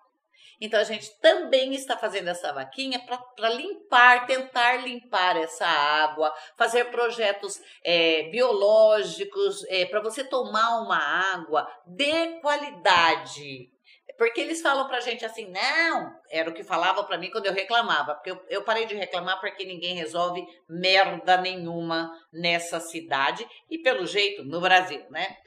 [0.62, 6.86] Então a gente também está fazendo essa vaquinha para limpar, tentar limpar essa água, fazer
[6.86, 13.72] projetos é, biológicos é, para você tomar uma água de qualidade.
[14.18, 17.54] Porque eles falam pra gente assim, não, era o que falavam para mim quando eu
[17.54, 23.78] reclamava, porque eu, eu parei de reclamar porque ninguém resolve merda nenhuma nessa cidade e
[23.78, 25.38] pelo jeito no Brasil, né?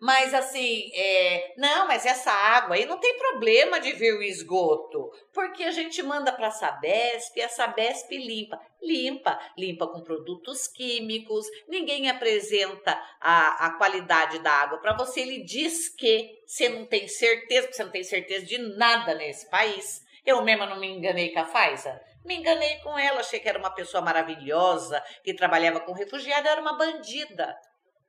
[0.00, 5.10] Mas assim, é, não, mas essa água aí não tem problema de vir o esgoto,
[5.30, 8.58] porque a gente manda para a Sabesp e a Sabesp limpa.
[8.80, 15.20] Limpa, limpa com produtos químicos, ninguém apresenta a, a qualidade da água para você.
[15.20, 19.50] Ele diz que você não tem certeza, porque você não tem certeza de nada nesse
[19.50, 20.00] país.
[20.24, 22.00] Eu mesma não me enganei com a Faiza.
[22.24, 26.60] Me enganei com ela, achei que era uma pessoa maravilhosa, que trabalhava com refugiado, era
[26.60, 27.54] uma bandida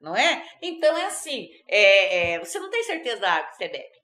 [0.01, 0.43] não é?
[0.61, 4.01] Então é assim, é, é, você não tem certeza da água que você bebe,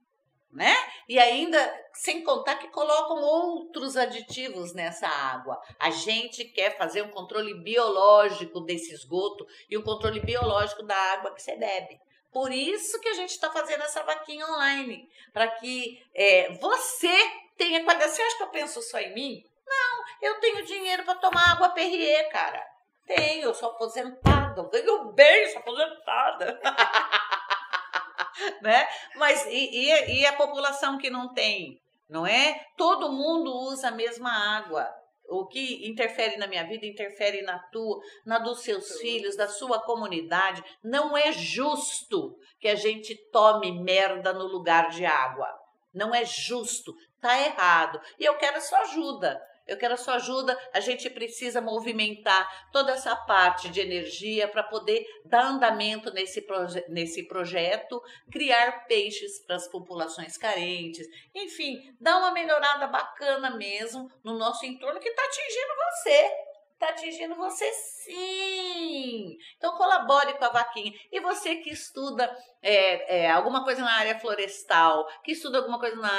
[0.51, 0.75] né?
[1.09, 5.59] E ainda, sem contar que colocam outros aditivos nessa água.
[5.79, 11.33] A gente quer fazer um controle biológico desse esgoto e um controle biológico da água
[11.33, 11.99] que você bebe.
[12.31, 17.15] Por isso que a gente está fazendo essa vaquinha online, para que é, você
[17.57, 18.11] tenha qualidade.
[18.11, 19.43] Você acha que eu penso só em mim?
[19.65, 22.63] Não, eu tenho dinheiro para tomar água Perrier, cara.
[23.05, 26.59] Tenho, eu sou aposentada, eu ganho bem, sou aposentada.
[28.61, 28.87] né?
[29.15, 32.65] Mas e, e, e a população que não tem, não é?
[32.75, 34.87] Todo mundo usa a mesma água.
[35.29, 39.81] O que interfere na minha vida interfere na tua, na dos seus filhos, da sua
[39.81, 40.63] comunidade.
[40.81, 45.53] Não é justo que a gente tome merda no lugar de água.
[45.93, 47.99] Não é justo, tá errado.
[48.17, 49.41] E eu quero a sua ajuda.
[49.67, 50.57] Eu quero a sua ajuda.
[50.73, 56.83] A gente precisa movimentar toda essa parte de energia para poder dar andamento nesse, proje
[56.87, 58.01] nesse projeto,
[58.31, 64.99] criar peixes para as populações carentes, enfim, dar uma melhorada bacana mesmo no nosso entorno
[64.99, 66.46] que está atingindo você
[66.77, 69.37] está atingindo você sim.
[69.57, 70.93] Então colabore com a vaquinha.
[71.11, 75.95] E você que estuda é, é, alguma coisa na área florestal, que estuda alguma coisa
[75.95, 76.11] na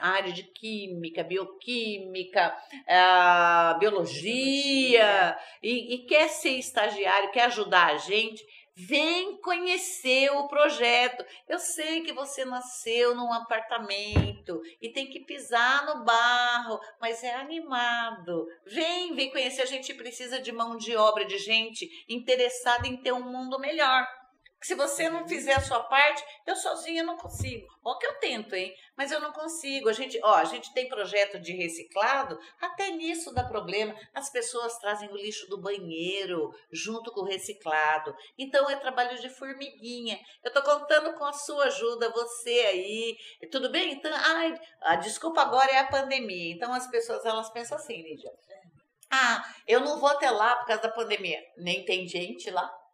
[0.00, 8.44] área de química, bioquímica, uh, biologia, e, e quer ser estagiário, quer ajudar a gente,
[8.78, 11.24] Vem conhecer o projeto.
[11.48, 17.34] Eu sei que você nasceu num apartamento e tem que pisar no barro, mas é
[17.36, 18.46] animado.
[18.66, 19.62] Vem, vem conhecer.
[19.62, 24.06] A gente precisa de mão de obra, de gente interessada em ter um mundo melhor.
[24.60, 27.66] Se você não fizer a sua parte, eu sozinha não consigo.
[27.84, 28.74] Ó que eu tento, hein?
[28.96, 29.88] Mas eu não consigo.
[29.88, 33.94] A gente, ó, a gente tem projeto de reciclado, até nisso dá problema.
[34.14, 38.16] As pessoas trazem o lixo do banheiro junto com o reciclado.
[38.38, 40.18] Então é trabalho de formiguinha.
[40.42, 43.16] Eu tô contando com a sua ajuda, você aí.
[43.52, 43.92] Tudo bem?
[43.92, 46.54] Então, ai, a desculpa agora é a pandemia.
[46.54, 48.32] Então as pessoas elas pensam assim, Lídia.
[49.10, 51.40] Ah, eu não vou até lá por causa da pandemia.
[51.56, 52.85] Nem tem gente lá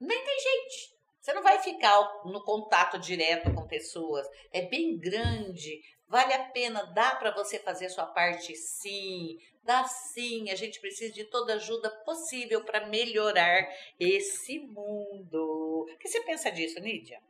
[0.00, 0.96] nem tem gente.
[1.20, 4.26] Você não vai ficar no contato direto com pessoas.
[4.52, 5.80] É bem grande.
[6.08, 9.36] Vale a pena, dá para você fazer sua parte sim.
[9.64, 13.66] Dá sim, a gente precisa de toda ajuda possível para melhorar
[13.98, 15.88] esse mundo.
[15.92, 17.20] O que você pensa disso, Nídia?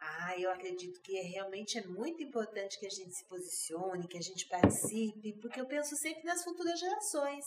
[0.00, 4.16] Ah, eu acredito que é, realmente é muito importante que a gente se posicione, que
[4.16, 7.44] a gente participe, porque eu penso sempre nas futuras gerações.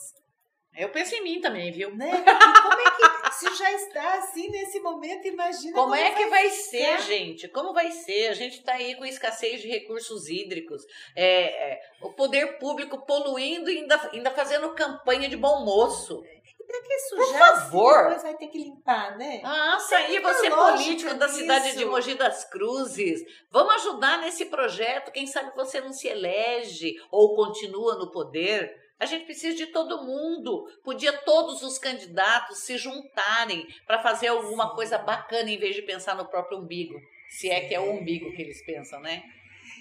[0.76, 1.96] Eu penso em mim também, viu?
[1.96, 2.10] Né?
[2.10, 6.26] E como é que, se já está assim nesse momento, imagina como, como é que
[6.26, 7.48] vai, ser, gente?
[7.48, 8.28] Como vai ser?
[8.28, 10.82] A gente está aí com escassez de recursos hídricos,
[11.14, 16.22] é, é, o poder público poluindo e ainda, ainda fazendo campanha de bom moço.
[16.58, 17.26] E para que sujar?
[17.26, 18.02] Por favor.
[18.04, 19.40] Depois vai ter que limpar, né?
[19.44, 23.20] Ah, aí você político da cidade de Mogi das Cruzes.
[23.50, 25.12] Vamos ajudar nesse projeto.
[25.12, 28.83] Quem sabe você não se elege ou continua no poder.
[28.98, 30.64] A gente precisa de todo mundo.
[30.82, 36.16] Podia todos os candidatos se juntarem para fazer alguma coisa bacana em vez de pensar
[36.16, 36.94] no próprio umbigo.
[37.28, 39.22] Se é que é o umbigo que eles pensam, né?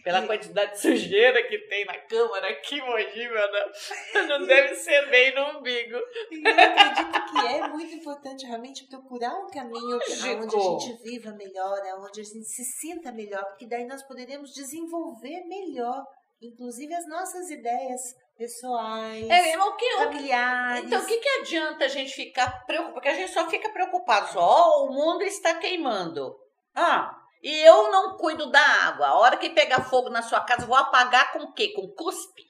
[0.03, 5.09] Pela quantidade de sujeira que tem na câmara aqui, Mogi, meu não, não deve ser
[5.09, 5.97] bem no umbigo.
[6.31, 11.31] E eu acredito que é muito importante realmente procurar um caminho onde a gente viva
[11.31, 16.03] melhor, onde a gente se sinta melhor, porque daí nós poderemos desenvolver melhor,
[16.41, 18.01] inclusive as nossas ideias
[18.37, 20.85] pessoais, É, o que, familiares.
[20.85, 22.93] então, o que, que adianta a gente ficar preocupado?
[22.93, 26.35] Porque a gente só fica preocupado, só, ó, o mundo está queimando.
[26.75, 29.07] Ah, e eu não cuido da água.
[29.07, 31.73] A hora que pegar fogo na sua casa, vou apagar com o quê?
[31.75, 32.43] Com cuspe?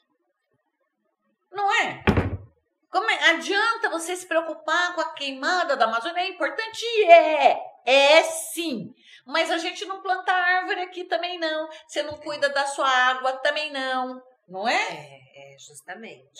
[1.52, 2.04] Não é?
[2.90, 3.30] Como é?
[3.32, 6.22] Adianta você se preocupar com a queimada da Amazônia?
[6.22, 6.86] É importante?
[7.06, 7.60] É.
[7.86, 8.94] É sim.
[9.26, 11.68] Mas a gente não planta árvore aqui também não.
[11.88, 14.22] Você não cuida da sua água também não.
[14.48, 14.74] Não é?
[14.76, 16.40] É, é, justamente.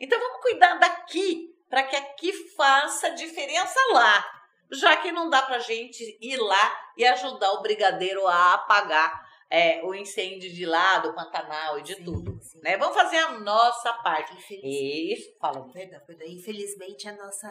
[0.00, 4.42] Então vamos cuidar daqui, para que aqui faça diferença lá.
[4.72, 9.84] Já que não dá pra gente ir lá e ajudar o brigadeiro a apagar é,
[9.84, 12.38] o incêndio de lá, do Pantanal e de Sim, tudo.
[12.42, 12.58] sim.
[12.62, 12.78] Né?
[12.78, 14.34] Vamos fazer a nossa parte.
[14.64, 15.70] Isso, fala.
[15.70, 16.26] Perdão, perdão.
[16.26, 17.48] Infelizmente, a nossa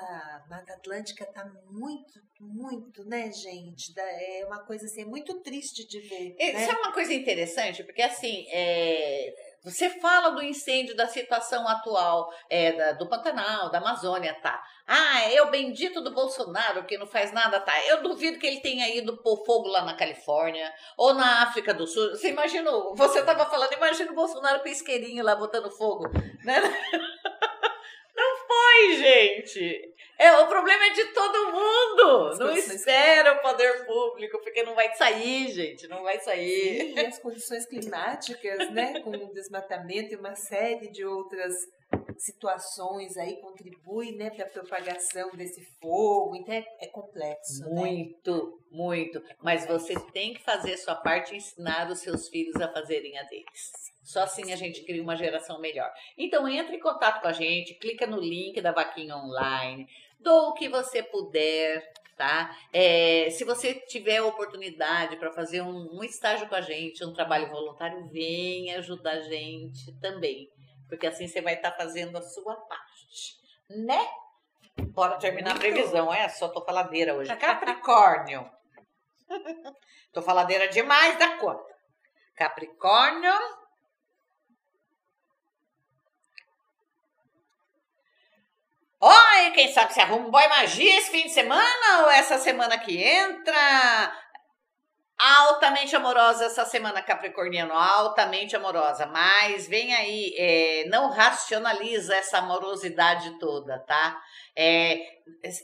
[0.49, 3.93] Mata Atlântica tá muito, muito, né, gente?
[3.95, 6.35] É uma coisa assim, é muito triste de ver.
[6.39, 6.63] Né?
[6.63, 12.33] Isso é uma coisa interessante, porque assim, é, você fala do incêndio, da situação atual
[12.49, 14.61] é, da- do Pantanal, da Amazônia, tá?
[14.87, 17.73] Ah, é o bendito do Bolsonaro que não faz nada, tá?
[17.87, 21.85] Eu duvido que ele tenha ido pôr fogo lá na Califórnia ou na África do
[21.87, 22.09] Sul.
[22.09, 22.95] Você imaginou?
[22.95, 26.09] Você tava falando, imagina o Bolsonaro com isqueirinho lá botando fogo,
[26.43, 26.61] né?
[28.71, 29.93] Foi, gente.
[30.17, 32.27] É, o problema é de todo mundo.
[32.27, 35.87] As Não espera o poder público, porque não vai sair, gente.
[35.87, 36.79] Não vai sair.
[36.79, 41.53] Sim, e as condições climáticas, né, com o desmatamento e uma série de outras
[42.17, 46.35] situações aí contribuem, né, para a propagação desse fogo.
[46.35, 47.81] Então é, é complexo, né?
[47.81, 49.21] Muito, muito.
[49.41, 53.23] Mas você tem que fazer sua parte e ensinar os seus filhos a fazerem a
[53.23, 53.71] deles.
[54.03, 55.91] Só assim a gente cria uma geração melhor.
[56.17, 59.87] Então entre em contato com a gente, clica no link da Vaquinha Online,
[60.19, 61.91] dou o que você puder,
[62.21, 62.55] tá?
[62.71, 67.49] É, se você tiver oportunidade para fazer um, um estágio com a gente, um trabalho
[67.49, 70.47] voluntário, venha ajudar a gente também.
[70.91, 73.39] Porque assim você vai estar fazendo a sua parte,
[73.69, 74.11] né?
[74.89, 76.27] Bora terminar a previsão, é?
[76.27, 77.33] Só tô faladeira hoje.
[77.39, 78.51] Capricórnio.
[80.11, 81.73] tô faladeira demais da conta.
[82.35, 83.31] Capricórnio.
[88.99, 92.77] Oi, quem sabe se arruma um boy magia esse fim de semana ou essa semana
[92.77, 94.20] que entra?
[95.23, 99.05] Altamente amorosa essa semana, Capricorniano, altamente amorosa.
[99.05, 104.19] Mas vem aí, é, não racionaliza essa amorosidade toda, tá?
[104.55, 104.99] É,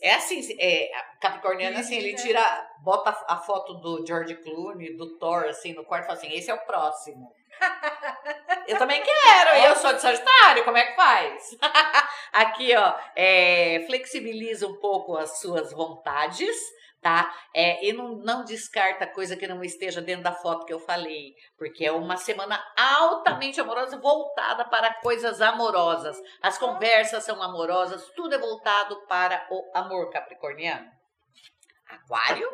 [0.04, 2.40] é assim, é, Capricorniano, assim, ele tira,
[2.84, 6.52] bota a foto do George Clooney, do Thor, assim, no quarto e fala assim, esse
[6.52, 7.36] é o próximo.
[8.68, 11.58] Eu também quero, eu sou de Sagitário, como é que faz?
[12.32, 16.56] Aqui, ó, é, flexibiliza um pouco as suas vontades,
[17.02, 17.34] tá?
[17.54, 21.34] É, e não, não descarta coisa que não esteja dentro da foto que eu falei,
[21.58, 26.18] porque é uma semana altamente amorosa, voltada para coisas amorosas.
[26.42, 30.90] As conversas são amorosas, tudo é voltado para o amor capricorniano.
[31.88, 32.50] Aquário.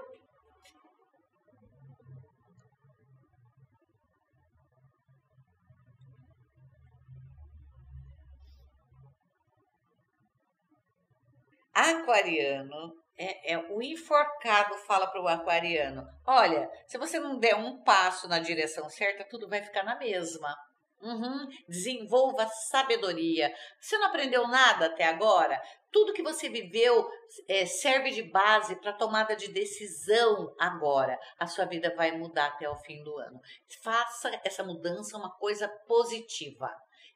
[11.76, 17.84] Aquariano é, é o enforcado fala para o aquariano: olha, se você não der um
[17.84, 20.56] passo na direção certa, tudo vai ficar na mesma.
[21.02, 21.50] Uhum.
[21.68, 23.54] Desenvolva sabedoria.
[23.80, 25.62] Você não aprendeu nada até agora?
[25.92, 27.06] Tudo que você viveu
[27.50, 31.20] é, serve de base para tomada de decisão agora.
[31.38, 33.40] A sua vida vai mudar até o fim do ano.
[33.84, 36.74] Faça essa mudança uma coisa positiva.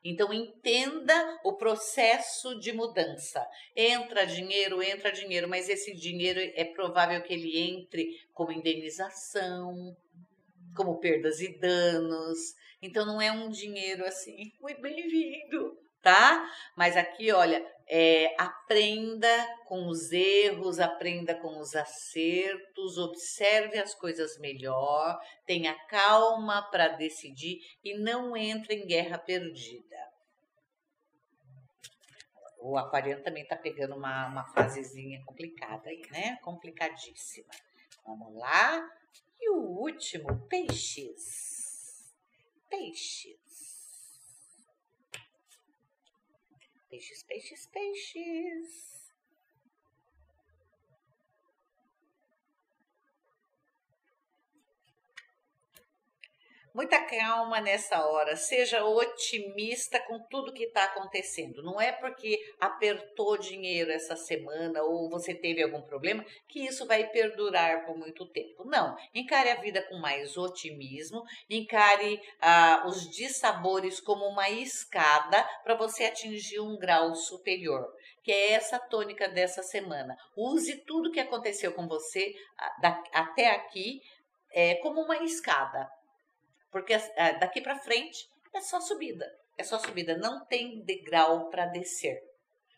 [0.10, 3.46] Então entenda o processo de mudança.
[3.76, 9.98] Entra dinheiro, entra dinheiro, mas esse dinheiro é provável que ele entre como indenização,
[10.74, 12.38] como perdas e danos.
[12.82, 16.50] Então não é um dinheiro assim, muito bem-vindo, tá?
[16.78, 19.28] Mas aqui, olha, é, aprenda
[19.66, 27.60] com os erros, aprenda com os acertos, observe as coisas melhor, tenha calma para decidir
[27.84, 29.97] e não entre em guerra perdida.
[32.60, 36.38] O aquariano também está pegando uma, uma fasezinha complicada aí, né?
[36.38, 37.50] Complicadíssima.
[38.06, 38.90] Vamos lá.
[39.40, 42.14] E o último, peixes.
[42.70, 43.38] Peixes.
[46.90, 48.97] Peixes, peixes, peixes.
[56.78, 61.64] Muita calma nessa hora, seja otimista com tudo que está acontecendo.
[61.64, 67.08] Não é porque apertou dinheiro essa semana ou você teve algum problema que isso vai
[67.08, 68.64] perdurar por muito tempo.
[68.64, 75.74] Não, encare a vida com mais otimismo, encare ah, os dissabores como uma escada para
[75.74, 80.16] você atingir um grau superior, que é essa tônica dessa semana.
[80.36, 84.00] Use tudo que aconteceu com você ah, até aqui
[84.54, 85.97] é, como uma escada
[86.78, 89.26] porque é, daqui para frente é só subida,
[89.58, 92.22] é só subida, não tem degrau para descer.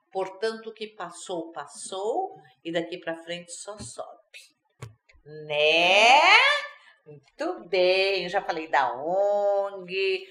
[0.09, 2.33] Portanto, o que passou, passou,
[2.63, 4.39] e daqui para frente só sobe.
[5.45, 6.21] Né?
[7.05, 10.25] Muito bem, já falei da ONG,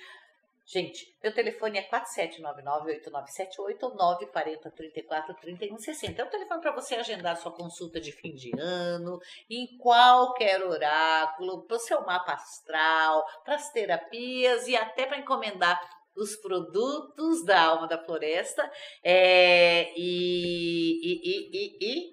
[0.71, 6.19] Gente, meu telefone é 4799-8978 ou 940-34-3160.
[6.19, 11.62] É o telefone para você agendar sua consulta de fim de ano, em qualquer oráculo,
[11.62, 15.81] para o seu mapa astral, para as terapias e até para encomendar
[16.14, 18.71] os produtos da Alma da Floresta.
[19.03, 22.12] É, e, e, e, e, e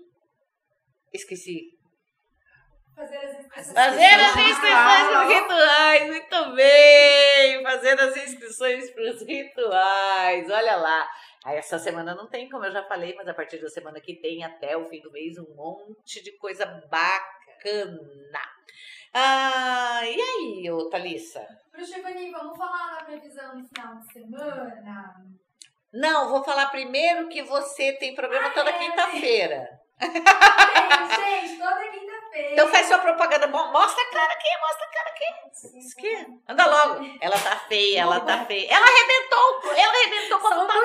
[1.11, 1.74] esqueci
[2.95, 3.73] Fazer as inscrições.
[3.73, 7.63] Fazer as inscrições para os rituais, muito bem!
[7.63, 11.09] Fazer as inscrições para os rituais, olha lá.
[11.43, 14.15] Aí essa semana não tem, como eu já falei, mas a partir da semana que
[14.15, 18.41] tem, até o fim do mês, um monte de coisa bacana.
[19.13, 21.45] Ah, e aí, ô Thalissa?
[21.71, 25.15] Pro Giovanni, vamos falar na previsão no final de semana?
[25.93, 29.79] Não, vou falar primeiro que você tem programa ah, toda é, quinta-feira.
[30.01, 31.04] Gente, toda
[32.51, 33.47] então faz sua propaganda.
[33.47, 35.25] Mostra a cara aqui, mostra a cara aqui.
[35.97, 36.39] aqui.
[36.47, 37.17] Anda logo.
[37.21, 38.67] Ela tá feia, ela tá feia.
[38.69, 40.75] Ela arrebentou, ela arrebentou quando um tá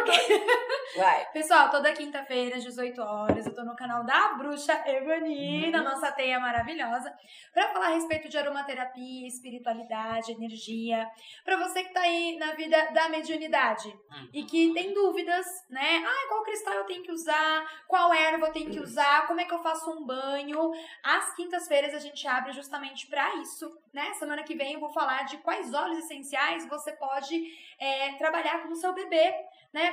[0.96, 1.26] Vai.
[1.32, 5.70] Pessoal, toda quinta-feira, às 18 horas, eu tô no canal da Bruxa Evani, uhum.
[5.70, 7.12] na nossa teia maravilhosa,
[7.52, 11.08] pra falar a respeito de aromaterapia, espiritualidade, energia.
[11.44, 14.28] Pra você que tá aí na vida da mediunidade uhum.
[14.32, 16.04] e que tem dúvidas, né?
[16.04, 17.84] Ah, qual cristal eu tenho que usar?
[17.86, 19.26] Qual erva eu tenho que usar?
[19.26, 20.72] Como é que eu faço um banho?
[21.04, 24.12] As quintas-feiras a gente abre justamente para isso, né?
[24.14, 27.34] Semana que vem eu vou falar de quais óleos essenciais você pode
[27.78, 29.34] é, trabalhar com o seu bebê,
[29.72, 29.90] né?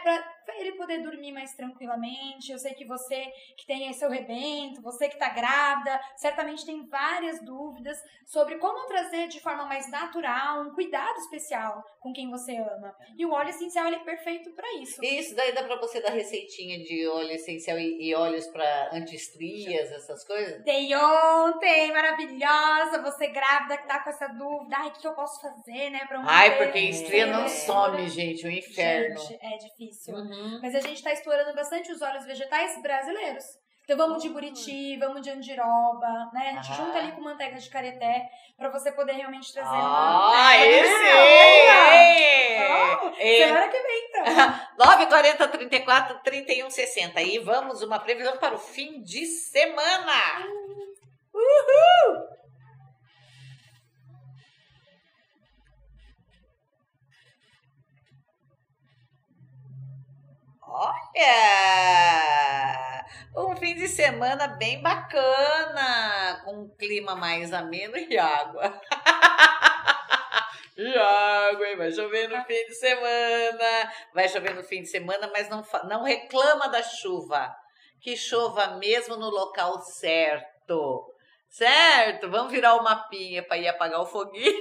[0.47, 2.53] Para ele poder dormir mais tranquilamente.
[2.53, 3.25] Eu sei que você
[3.57, 8.87] que tem aí seu rebento, você que está grávida, certamente tem várias dúvidas sobre como
[8.87, 12.95] trazer de forma mais natural um cuidado especial com quem você ama.
[13.17, 15.03] E o óleo essencial ele é perfeito para isso.
[15.03, 19.91] Isso daí dá para você dar receitinha de óleo essencial e, e óleos para anti-estrias,
[19.91, 20.63] essas coisas?
[20.63, 25.41] Tem ontem, maravilhosa, você grávida que tá com essa dúvida, ai, o que eu posso
[25.41, 29.19] fazer, né, para um Ai, porque estria não some, gente, o inferno.
[29.19, 30.15] Gente, é difícil.
[30.15, 30.36] Uhum.
[30.61, 33.45] Mas a gente está explorando bastante os óleos vegetais brasileiros.
[33.87, 36.49] Então vamos de buriti, vamos de andiroba, né?
[36.49, 36.75] A gente ah.
[36.75, 40.47] junta ali com manteiga de careté para você poder realmente trazer ah, uma.
[40.49, 41.07] Ah, esse!
[42.49, 44.25] É, oh, semana que vem, então.
[44.77, 47.21] 9, 40, 34, 31, 60.
[47.21, 50.45] E vamos uma previsão para o fim de semana.
[51.33, 52.36] Uhul!
[60.69, 62.27] Olha!
[63.35, 68.81] Um fim de semana bem bacana, com um clima mais ameno e água.
[70.75, 71.77] e água, hein?
[71.77, 73.93] vai chover no fim de semana.
[74.13, 77.55] Vai chover no fim de semana, mas não, não reclama da chuva.
[78.01, 81.13] Que chova mesmo no local certo.
[81.47, 82.29] Certo?
[82.29, 84.59] Vamos virar o mapinha para ir apagar o foguinho.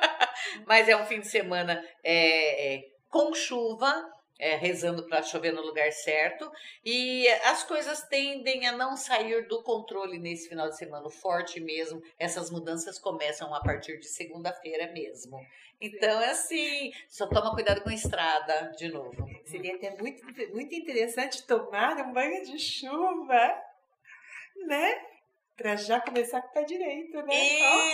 [0.66, 2.80] mas é um fim de semana é, é,
[3.10, 6.50] com chuva é, rezando para chover no lugar certo.
[6.84, 12.02] E as coisas tendem a não sair do controle nesse final de semana forte mesmo.
[12.18, 15.40] Essas mudanças começam a partir de segunda-feira mesmo.
[15.80, 19.28] Então é assim, só toma cuidado com a estrada de novo.
[19.44, 23.62] Seria até muito, muito interessante tomar um banho de chuva,
[24.66, 25.13] né?
[25.56, 27.34] Pra já começar com o pé direito, né?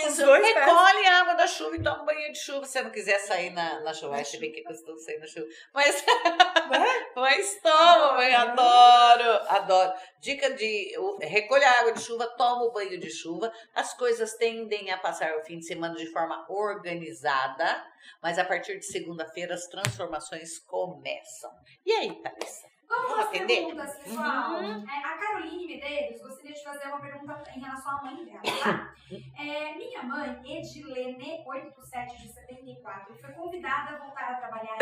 [0.07, 2.65] Isso, oh, recolhe a água da chuva e toma um banho de chuva.
[2.65, 5.45] Se você não quiser sair na, na chuva, acho bem que costuma sair na chuva.
[5.71, 6.03] Mas,
[7.15, 9.93] mas toma, mãe, adoro, adoro.
[10.19, 10.91] Dica de
[11.21, 13.53] recolha a água de chuva, toma o banho de chuva.
[13.75, 17.85] As coisas tendem a passar o fim de semana de forma organizada,
[18.23, 21.51] mas a partir de segunda-feira as transformações começam.
[21.85, 22.70] E aí, Thalissa?
[22.91, 24.51] Vamos às perguntas, pessoal.
[24.51, 24.85] Uhum.
[24.85, 28.91] É, a Caroline Medeiros gostaria de fazer uma pergunta em relação à mãe dela, tá?
[29.37, 34.77] É, minha mãe, Edilene, 87 de 74, foi convidada a voltar a trabalhar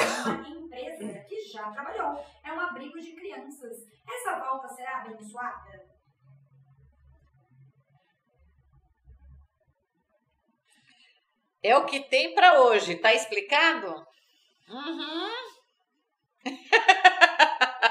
[0.48, 2.24] em uma empresa que já trabalhou.
[2.44, 3.88] É um abrigo de crianças.
[4.08, 5.88] Essa volta será abençoada?
[11.64, 14.06] É o que tem para hoje, tá explicado?
[14.70, 15.30] Uhum.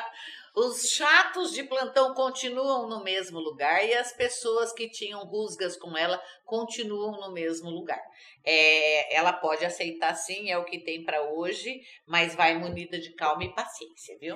[0.61, 5.97] Os chatos de plantão continuam no mesmo lugar e as pessoas que tinham rusgas com
[5.97, 8.03] ela continuam no mesmo lugar.
[8.45, 13.15] É, ela pode aceitar sim, é o que tem para hoje, mas vai munida de
[13.15, 14.35] calma e paciência, viu?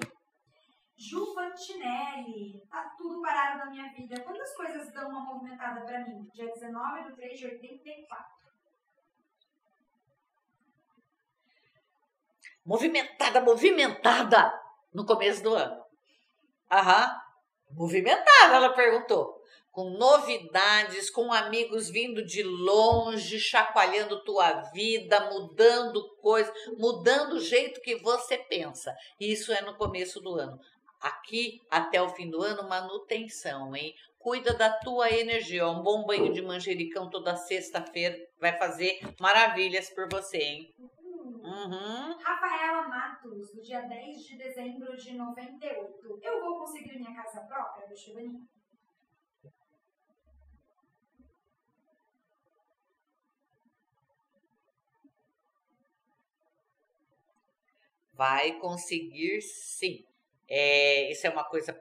[0.97, 4.20] Juvantinelli, tá tudo parado na minha vida.
[4.20, 6.24] Quantas coisas dão uma movimentada para mim?
[6.32, 8.27] Dia 19 do 3 de 84.
[12.65, 14.62] Movimentada, movimentada
[14.94, 15.81] no começo do ano.
[16.73, 17.15] Aham.
[17.73, 19.43] Movimentada, ela perguntou.
[19.70, 27.81] Com novidades, com amigos vindo de longe, chacoalhando tua vida, mudando coisas, mudando o jeito
[27.81, 28.94] que você pensa.
[29.20, 30.59] Isso é no começo do ano.
[31.01, 33.94] Aqui, até o fim do ano, manutenção, hein?
[34.19, 35.66] Cuida da tua energia.
[35.69, 40.74] Um bom banho de manjericão toda sexta-feira vai fazer maravilhas por você, hein?
[41.52, 42.16] Uhum.
[42.18, 46.18] Rafaela Matos, do dia 10 de dezembro de 98.
[46.22, 48.48] Eu vou conseguir minha casa própria, do Chivani?
[58.14, 60.04] Vai conseguir sim.
[60.48, 61.78] É, isso é uma coisa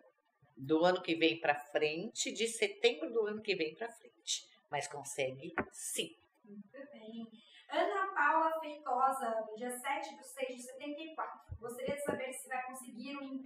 [0.56, 4.46] do ano que vem para frente, de setembro do ano que vem para frente.
[4.70, 6.16] Mas consegue sim.
[6.46, 7.28] Muito bem.
[7.72, 11.40] Ana Paula Feitosa, do dia 7 de 6 de 74.
[11.60, 13.44] Gostaria de saber se vai conseguir um,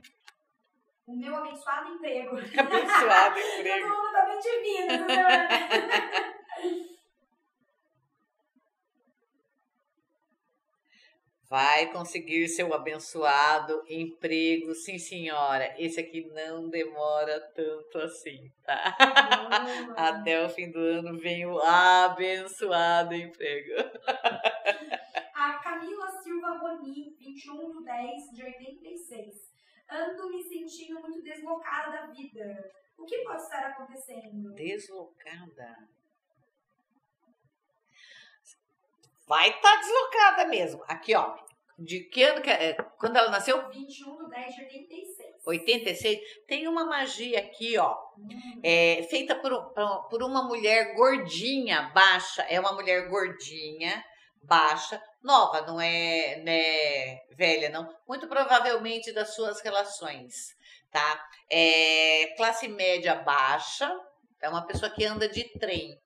[1.06, 2.36] o meu abençoado emprego.
[2.36, 3.88] Abençoado emprego.
[3.88, 6.36] Todo mundo tá bem divino, né?
[11.48, 15.76] Vai conseguir seu abençoado emprego, sim senhora.
[15.78, 18.96] Esse aqui não demora tanto assim, tá?
[19.96, 23.74] Até o fim do ano vem o abençoado emprego.
[25.36, 29.36] A Camila Silva Boni, 21 de 10 de 86.
[29.92, 32.72] Ando me sentindo muito deslocada da vida.
[32.98, 34.54] O que pode estar acontecendo?
[34.54, 35.90] Deslocada?
[39.28, 40.84] Vai estar tá deslocada mesmo.
[40.88, 41.36] Aqui, ó.
[41.78, 42.74] De que ano que é?
[42.98, 43.70] Quando ela nasceu?
[43.70, 45.36] 21 de 10 de 86.
[45.46, 46.20] 86.
[46.48, 47.98] Tem uma magia aqui, ó.
[48.18, 48.62] Hum.
[48.64, 49.74] É, feita por,
[50.10, 52.44] por uma mulher gordinha, baixa.
[52.44, 54.04] É uma mulher gordinha,
[54.42, 57.94] baixa, nova, não é, não é velha, não.
[58.08, 60.56] Muito provavelmente das suas relações,
[60.90, 61.28] tá?
[61.52, 63.92] É, classe média baixa.
[64.42, 66.00] É uma pessoa que anda de trem.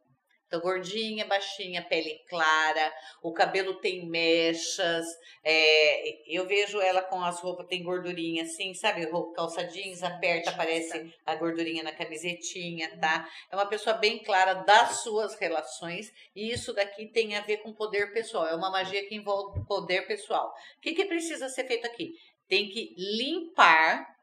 [0.49, 5.05] Então, gordinha, baixinha, pele clara, o cabelo tem mechas.
[5.43, 9.07] É, eu vejo ela com as roupas, tem gordurinha assim, sabe?
[9.35, 13.29] Calça jeans, aperta, aparece a gordurinha na camisetinha, tá?
[13.51, 17.71] É uma pessoa bem clara das suas relações e isso daqui tem a ver com
[17.71, 18.47] poder pessoal.
[18.47, 20.51] É uma magia que envolve poder pessoal.
[20.77, 22.15] O que, que precisa ser feito aqui?
[22.47, 24.18] Tem que limpar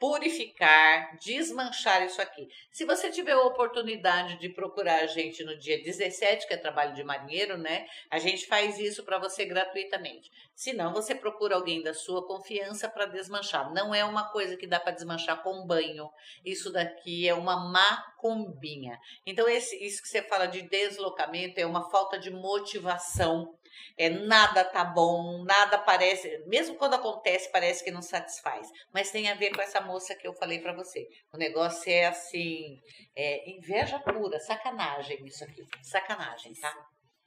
[0.00, 2.48] purificar, desmanchar isso aqui.
[2.72, 6.94] Se você tiver a oportunidade de procurar a gente no dia 17, que é trabalho
[6.94, 7.86] de marinheiro, né?
[8.10, 10.30] A gente faz isso para você gratuitamente.
[10.54, 13.72] Se não, você procura alguém da sua confiança para desmanchar.
[13.74, 16.08] Não é uma coisa que dá para desmanchar com banho.
[16.42, 18.98] Isso daqui é uma macumbinha.
[19.26, 23.54] Então, esse, isso que você fala de deslocamento é uma falta de motivação
[23.96, 28.68] é, nada tá bom, nada parece, mesmo quando acontece, parece que não satisfaz.
[28.92, 31.06] Mas tem a ver com essa moça que eu falei para você.
[31.32, 32.80] O negócio é assim,
[33.14, 36.74] é, inveja pura, sacanagem isso aqui, sacanagem, tá?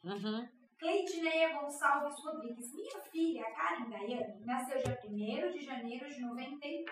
[0.03, 0.47] Uhum.
[1.53, 4.99] Gonçalves Rodrigues, minha filha, Karen Daiane, nasceu dia
[5.47, 6.83] 1 de janeiro de 92.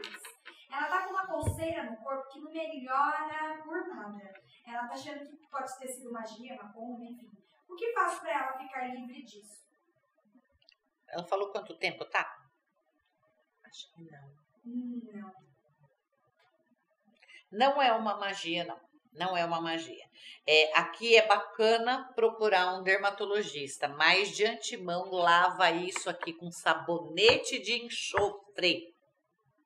[0.71, 4.31] Ela tá com uma coceira no corpo que não melhora por nada.
[4.65, 7.40] Ela tá achando que pode ter sido magia, macumba, enfim.
[7.71, 9.61] O que faço para ela ficar livre disso?
[11.07, 12.29] Ela falou quanto tempo, tá?
[13.63, 14.35] Acho que não.
[14.65, 15.31] Não.
[17.51, 18.79] Não é uma magia, não.
[19.13, 20.05] Não é uma magia.
[20.45, 27.59] É, aqui é bacana procurar um dermatologista, mas de antemão lava isso aqui com sabonete
[27.59, 28.93] de enxofre,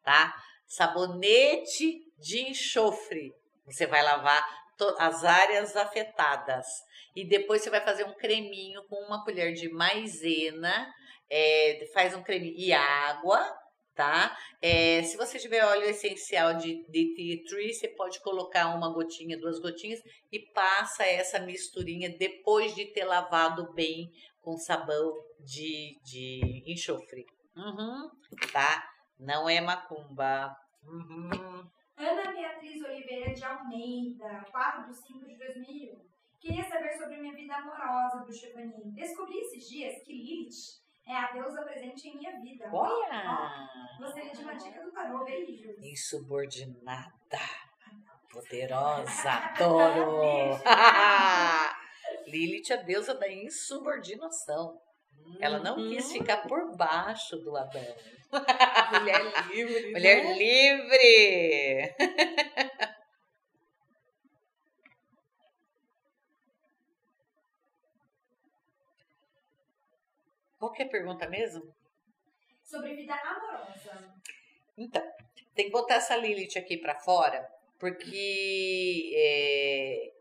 [0.04, 0.36] tá?
[0.68, 3.34] Sabonete de enxofre.
[3.66, 4.44] Você vai lavar
[4.98, 6.66] as áreas afetadas.
[7.16, 10.94] E depois você vai fazer um creminho com uma colher de maisena,
[11.30, 13.42] é, faz um creme e água,
[13.96, 14.38] tá?
[14.62, 19.40] É, se você tiver óleo essencial de, de tea tree, você pode colocar uma gotinha,
[19.40, 24.12] duas gotinhas e passa essa misturinha depois de ter lavado bem
[24.42, 27.26] com sabão de, de enxofre.
[27.56, 28.10] Uhum,
[28.52, 28.86] tá?
[29.18, 30.54] Não é macumba.
[30.84, 31.66] Uhum.
[31.98, 36.06] Ana Beatriz Oliveira de Almeida, 4 de 5 de 2001.
[36.40, 38.92] Queria saber sobre minha vida amorosa, Bruxa Vani.
[38.92, 42.70] Descobri esses dias que Lilith é a deusa presente em minha vida.
[42.72, 43.70] Olha!
[43.98, 45.24] Gostaria de uma dica do tarô.
[45.24, 45.78] Beijos.
[45.82, 47.14] Insubordinada.
[48.30, 49.32] Poderosa.
[49.56, 50.60] Adoro.
[52.28, 54.82] Lilith, a deusa da insubordinação.
[55.40, 57.96] Ela não quis ficar por baixo do Adão.
[59.00, 59.92] Mulher livre.
[59.92, 60.34] Mulher né?
[60.38, 61.96] livre!
[70.58, 71.74] Qual que é a pergunta mesmo?
[72.64, 74.16] Sobre vida amorosa.
[74.78, 75.04] Então,
[75.54, 77.48] tem que botar essa Lilith aqui pra fora,
[77.78, 80.12] porque é,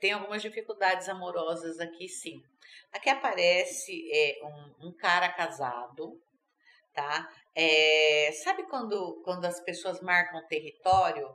[0.00, 2.42] tem algumas dificuldades amorosas aqui, sim.
[2.92, 6.20] Aqui aparece é, um, um cara casado,
[6.92, 7.28] tá?
[7.54, 11.34] É, sabe quando, quando as pessoas marcam território?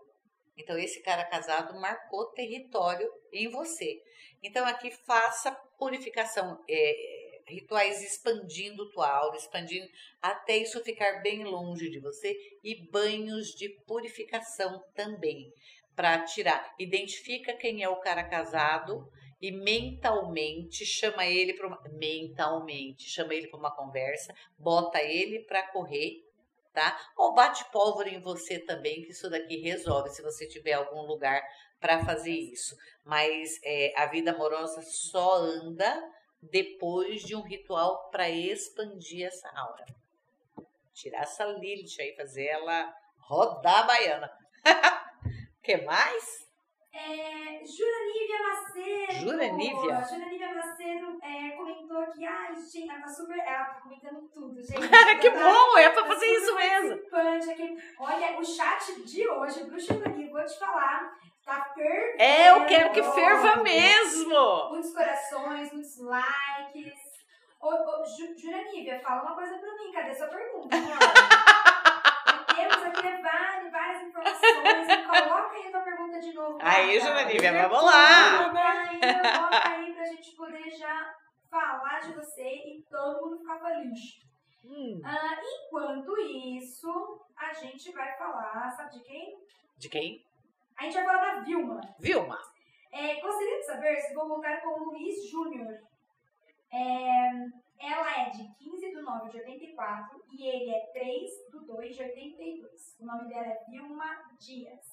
[0.58, 4.02] Então, esse cara casado marcou território em você.
[4.42, 9.88] Então, aqui faça purificação, é, rituais expandindo tua aura, expandindo
[10.22, 15.52] até isso ficar bem longe de você e banhos de purificação também
[15.96, 16.74] para tirar.
[16.80, 19.12] Identifica quem é o cara casado
[19.44, 25.68] e mentalmente chama ele para uma mentalmente chama ele para uma conversa, bota ele para
[25.68, 26.26] correr,
[26.72, 26.98] tá?
[27.18, 31.44] Ou bate pólvora em você também, que isso daqui resolve se você tiver algum lugar
[31.78, 32.78] para fazer isso.
[33.04, 35.94] Mas é, a vida amorosa só anda
[36.42, 39.86] depois de um ritual para expandir essa aura.
[40.94, 44.32] Tirar essa Lilith aí, fazer ela rodar a baiana.
[45.62, 46.48] que mais?
[46.94, 49.14] É, Juranívia Macedo.
[49.32, 50.04] Juranívia?
[50.04, 53.38] Juranívia Macedo é, comentou aqui, ai, gente, ela tá super.
[53.40, 54.74] Ela tá comentando tudo, gente.
[55.20, 56.94] que Ela tá- bom, é pra tá fazer isso mesmo.
[57.52, 57.78] Aqui.
[58.00, 62.22] Olha, o chat de hoje, Bruxa Vani, vou te falar, tá fervendo.
[62.22, 64.70] É, eu quero que ferva mesmo.
[64.70, 66.94] Muitos corações, muitos likes.
[67.60, 70.68] Ô, ô, Ju, Juranívia, fala uma coisa pra mim, cadê sua pergunta?
[72.56, 74.88] Temos aqui várias, várias informações.
[75.08, 76.03] Coloca aí a tua pergunta.
[76.76, 77.08] Aí, gata.
[77.10, 78.48] Juranívia, vamos lá.
[78.48, 81.14] Bota aí, bota aí pra gente poder já
[81.50, 84.00] falar de você e todo mundo ficar feliz.
[84.66, 86.18] Hum, Ah, enquanto
[86.58, 89.38] isso, a gente vai falar, sabe de quem?
[89.78, 90.26] de quem?
[90.78, 91.82] A gente vai falar da Vilma.
[92.00, 92.40] Vilma.
[92.92, 95.78] É, gostaria de saber se vou voltar com o Luiz Júnior.
[96.72, 97.30] É,
[97.80, 102.04] ela é de 15 de 9 de 84 e ele é 3 de 2 de
[102.04, 102.98] 82.
[103.00, 104.93] O nome dela é Vilma Dias.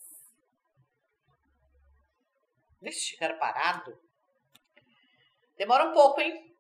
[2.81, 3.99] Vixe, cara parado.
[5.57, 6.55] Demora um pouco, hein?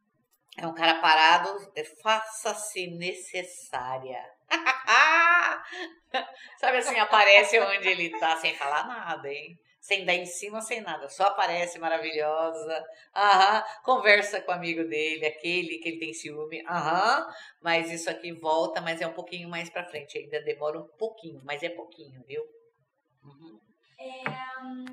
[0.59, 4.23] É um cara parado, é, faça-se necessária.
[6.59, 9.59] Sabe assim, aparece onde ele tá sem falar nada, hein?
[9.81, 11.09] Sem dar em cima, sem nada.
[11.09, 12.85] Só aparece maravilhosa.
[13.17, 13.65] Aham.
[13.83, 16.63] Conversa com o amigo dele, aquele que ele tem ciúme.
[16.69, 17.27] Aham.
[17.63, 20.19] Mas isso aqui volta, mas é um pouquinho mais pra frente.
[20.19, 22.43] Ainda demora um pouquinho, mas é pouquinho, viu?
[23.25, 23.59] Uhum.
[23.99, 24.85] É, hum,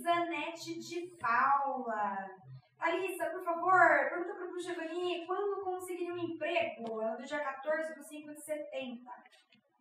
[0.00, 2.40] Isanete de Paula.
[2.78, 4.74] Alissa, por favor, pergunta para o Bruxa
[5.26, 7.02] quando conseguiria um emprego?
[7.02, 9.10] É do dia 14 de 5 de 70.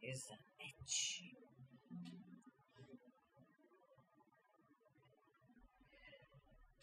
[0.02, 1.38] Exatamente.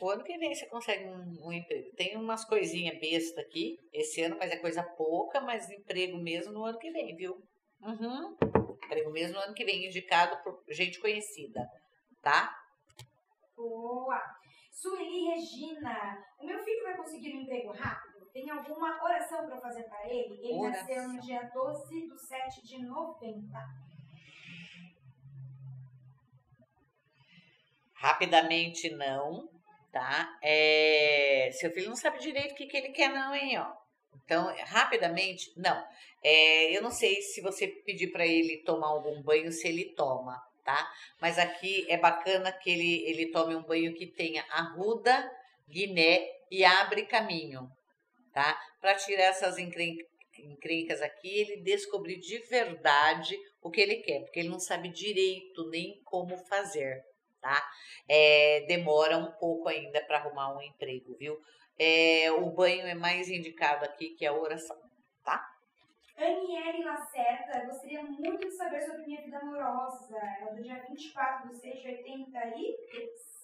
[0.01, 1.95] O ano que vem você consegue um, um emprego.
[1.95, 6.65] Tem umas coisinhas besta aqui esse ano, mas é coisa pouca, mas emprego mesmo no
[6.65, 7.43] ano que vem, viu?
[7.83, 8.37] Uhum.
[8.85, 11.71] Emprego mesmo no ano que vem, indicado por gente conhecida,
[12.23, 12.66] tá?
[13.57, 14.23] Boa!
[14.71, 18.27] Sueli Regina, o meu filho vai conseguir um emprego rápido?
[18.31, 20.35] Tem alguma oração para fazer para ele?
[20.35, 20.87] Ele Oração.
[20.87, 23.59] nasceu no dia 12 do 7 de 90.
[27.95, 29.49] Rapidamente não,
[29.91, 30.39] tá?
[30.43, 33.75] É, seu filho não sabe direito o que, que ele quer, não, hein, ó.
[34.23, 35.83] Então, rapidamente, não.
[36.23, 40.47] É, eu não sei se você pedir para ele tomar algum banho, se ele toma,
[40.67, 40.93] tá?
[41.21, 45.31] Mas aqui é bacana que ele, ele tome um banho que tenha arruda,
[45.69, 47.71] guiné e abre caminho,
[48.35, 48.61] tá?
[48.81, 49.97] Para tirar essas encren-
[50.41, 55.71] encrencas aqui, ele descobrir de verdade o que ele quer, porque ele não sabe direito
[55.71, 57.01] nem como fazer,
[57.41, 57.65] tá?
[58.09, 61.39] É, demora um pouco ainda para arrumar um emprego, viu?
[61.79, 64.77] É, o banho é mais indicado aqui que a oração,
[65.25, 65.47] tá?
[66.17, 70.17] Aniele Lacerda, gostaria muito de saber sobre minha vida amorosa.
[70.17, 73.37] É do dia 24 de 6 de 83.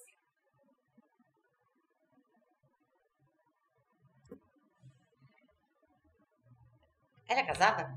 [7.29, 7.95] Ela é casada?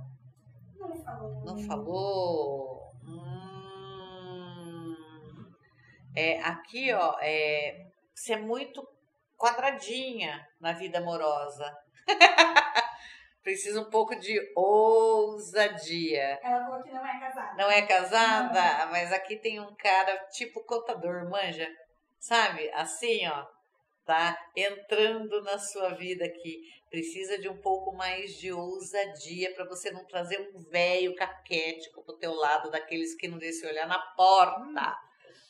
[0.78, 1.46] Não falou.
[1.46, 2.92] Não falou.
[3.06, 3.36] Hum,
[6.16, 8.86] é, aqui, ó, é, você é muito
[9.38, 11.78] quadradinha na vida amorosa.
[13.46, 16.40] Precisa um pouco de ousadia.
[16.42, 17.54] Ela falou que não é casada.
[17.56, 18.88] Não é casada?
[18.88, 21.70] Mas aqui tem um cara tipo contador, manja?
[22.20, 22.72] Sabe?
[22.72, 23.46] Assim, ó.
[24.04, 26.60] Tá entrando na sua vida aqui.
[26.90, 32.18] Precisa de um pouco mais de ousadia para você não trazer um velho caquético pro
[32.18, 34.98] teu lado, daqueles que não deixam olhar na porta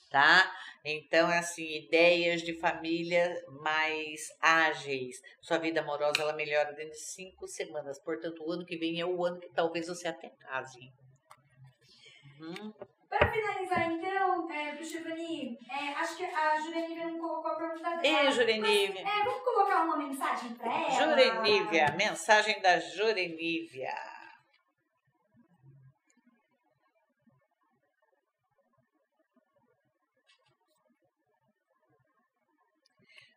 [0.09, 0.51] tá?
[0.83, 5.19] Então, é assim, ideias de família mais ágeis.
[5.41, 7.99] Sua vida amorosa, ela melhora dentro de cinco semanas.
[7.99, 10.91] Portanto, o ano que vem é o ano que talvez você até case.
[12.39, 12.73] Uhum.
[13.09, 17.95] Para finalizar, então, é, pro Chivani, é, acho que a Jurenívia não colocou a pergunta
[17.97, 18.23] dela.
[18.23, 19.03] E Jurenívia?
[19.03, 20.89] Mas, é, vamos colocar uma mensagem para ela?
[20.91, 24.14] Jurenívia, mensagem da Jurenívia.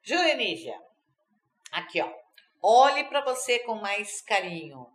[0.09, 0.75] Jurenígia,
[1.71, 2.11] aqui ó,
[2.63, 4.87] olhe para você com mais carinho.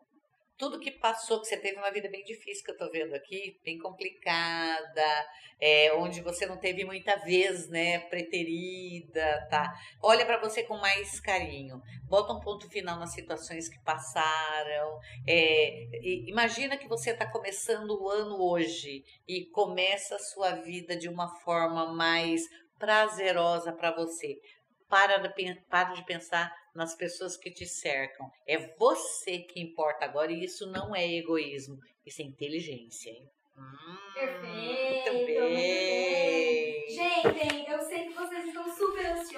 [0.58, 3.60] Tudo que passou, que você teve uma vida bem difícil, que eu tô vendo aqui,
[3.64, 5.28] bem complicada,
[5.62, 9.72] é, onde você não teve muita vez, né, preterida, tá?
[10.02, 11.80] Olha para você com mais carinho.
[12.10, 15.00] Bota um ponto final nas situações que passaram.
[15.28, 15.90] É,
[16.28, 21.28] imagina que você está começando o ano hoje e começa a sua vida de uma
[21.42, 22.42] forma mais
[22.80, 24.40] prazerosa para você.
[24.94, 28.32] Para de, para de pensar nas pessoas que te cercam.
[28.46, 33.10] É você que importa agora e isso não é egoísmo, isso é inteligência.
[33.10, 33.28] Hein?
[33.58, 35.14] Hum, Perfeito.
[35.14, 35.40] Muito bem.
[35.42, 36.90] Muito bem.
[36.90, 38.72] Gente, eu sei que vocês estão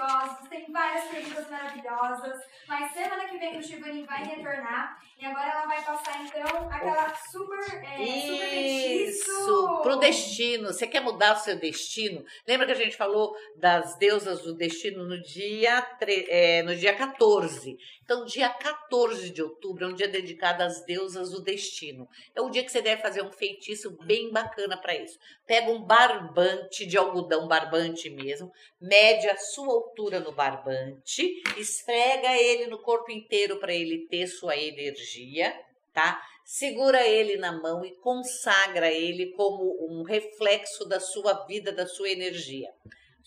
[0.05, 5.49] ansiosos, tem várias perguntas maravilhosas, mas semana que vem o Chivani vai retornar e agora
[5.49, 10.67] ela vai passar então aquela super, é, Isso, super pro destino.
[10.67, 12.23] Você quer mudar o seu destino?
[12.47, 17.77] Lembra que a gente falou das deusas do destino no dia, é, no dia 14?
[18.05, 22.07] Então, dia 14 de outubro é um dia dedicado às deusas do destino.
[22.35, 25.17] É o dia que você deve fazer um feitiço bem bacana para isso.
[25.47, 32.67] Pega um barbante de algodão, barbante mesmo, mede a sua altura no barbante, esfrega ele
[32.67, 35.59] no corpo inteiro para ele ter sua energia,
[35.91, 36.21] tá?
[36.45, 42.11] Segura ele na mão e consagra ele como um reflexo da sua vida, da sua
[42.11, 42.71] energia.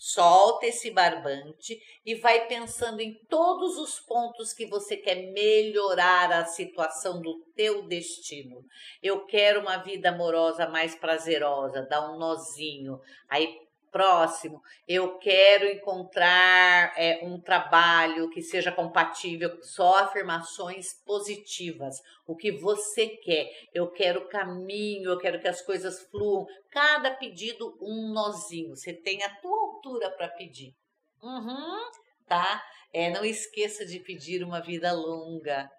[0.01, 6.45] Solta esse barbante e vai pensando em todos os pontos que você quer melhorar a
[6.45, 8.63] situação do teu destino.
[9.03, 12.97] Eu quero uma vida amorosa mais prazerosa, dá um nozinho.
[13.27, 13.53] Aí
[13.91, 22.51] próximo, eu quero encontrar é, um trabalho que seja compatível, só afirmações positivas, o que
[22.51, 23.49] você quer.
[23.73, 26.47] Eu quero caminho, eu quero que as coisas fluam.
[26.71, 28.75] Cada pedido, um nozinho.
[28.75, 30.73] Você tem a tua altura para pedir.
[31.21, 31.91] Uhum,
[32.27, 32.63] tá?
[32.93, 35.69] É, não esqueça de pedir uma vida longa,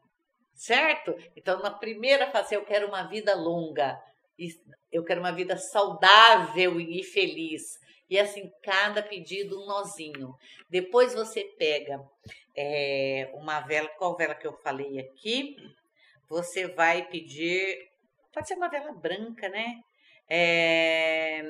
[0.55, 1.15] certo?
[1.35, 4.01] Então, na primeira fase, eu quero uma vida longa.
[4.91, 7.78] Eu quero uma vida saudável e feliz.
[8.11, 10.35] E assim, cada pedido um nozinho.
[10.69, 12.05] Depois você pega
[12.57, 15.57] é, uma vela, qual vela que eu falei aqui?
[16.28, 17.89] Você vai pedir,
[18.32, 19.81] pode ser uma vela branca, né?
[20.28, 21.41] É,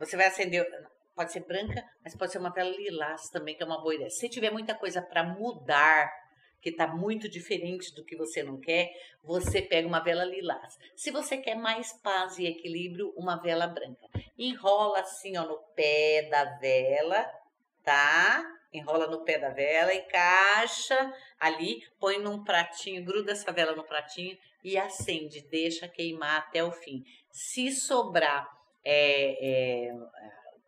[0.00, 0.66] você vai acender,
[1.14, 4.10] pode ser branca, mas pode ser uma vela lilás também, que é uma boa ideia.
[4.10, 6.10] Se tiver muita coisa para mudar,
[6.60, 8.90] que está muito diferente do que você não quer,
[9.22, 10.76] você pega uma vela lilás.
[10.94, 14.06] Se você quer mais paz e equilíbrio, uma vela branca.
[14.38, 17.24] Enrola assim, ó, no pé da vela,
[17.84, 18.44] tá?
[18.72, 24.36] Enrola no pé da vela, encaixa ali, põe num pratinho, gruda essa vela no pratinho
[24.62, 27.04] e acende, deixa queimar até o fim.
[27.30, 28.46] Se sobrar
[28.84, 29.94] é, é,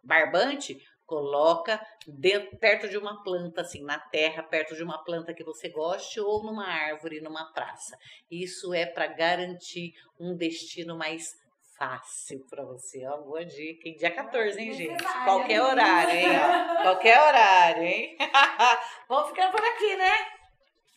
[0.03, 0.79] barbante,
[1.09, 5.71] Coloca dentro, perto de uma planta, assim, na terra, perto de uma planta que você
[5.71, 7.99] goste ou numa árvore, numa praça.
[8.31, 11.35] Isso é para garantir um destino mais
[11.79, 13.07] fácil para você.
[13.07, 13.97] Ó, boa dica, hein?
[13.97, 15.03] Dia 14, hein, gente?
[15.25, 16.27] Qualquer horário, hein?
[16.29, 16.83] Ó.
[16.83, 18.19] Qualquer horário, hein?
[19.09, 20.13] Vamos ficando por aqui, né?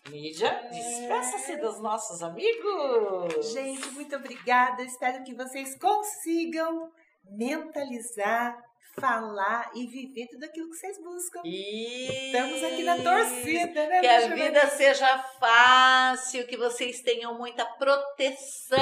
[0.10, 0.68] Mídia, é.
[0.68, 3.54] despeça-se dos nossos amigos.
[3.54, 4.84] Gente, muito obrigada.
[4.84, 6.92] Espero que vocês consigam
[7.24, 11.42] mentalizar falar e viver tudo aquilo que vocês buscam.
[11.46, 12.12] Isso.
[12.12, 14.00] Estamos aqui na torcida, né?
[14.02, 18.80] Que a vida seja fácil, que vocês tenham muita proteção,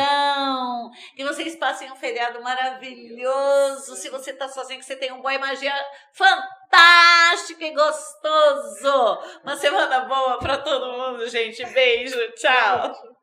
[1.16, 3.96] que vocês passem um feriado maravilhoso.
[3.96, 5.74] Se você tá sozinho, que você tenha um boy magia
[6.14, 9.20] fantástico e gostoso.
[9.44, 11.66] Uma semana boa para todo mundo, gente.
[11.68, 13.19] Beijo, tchau.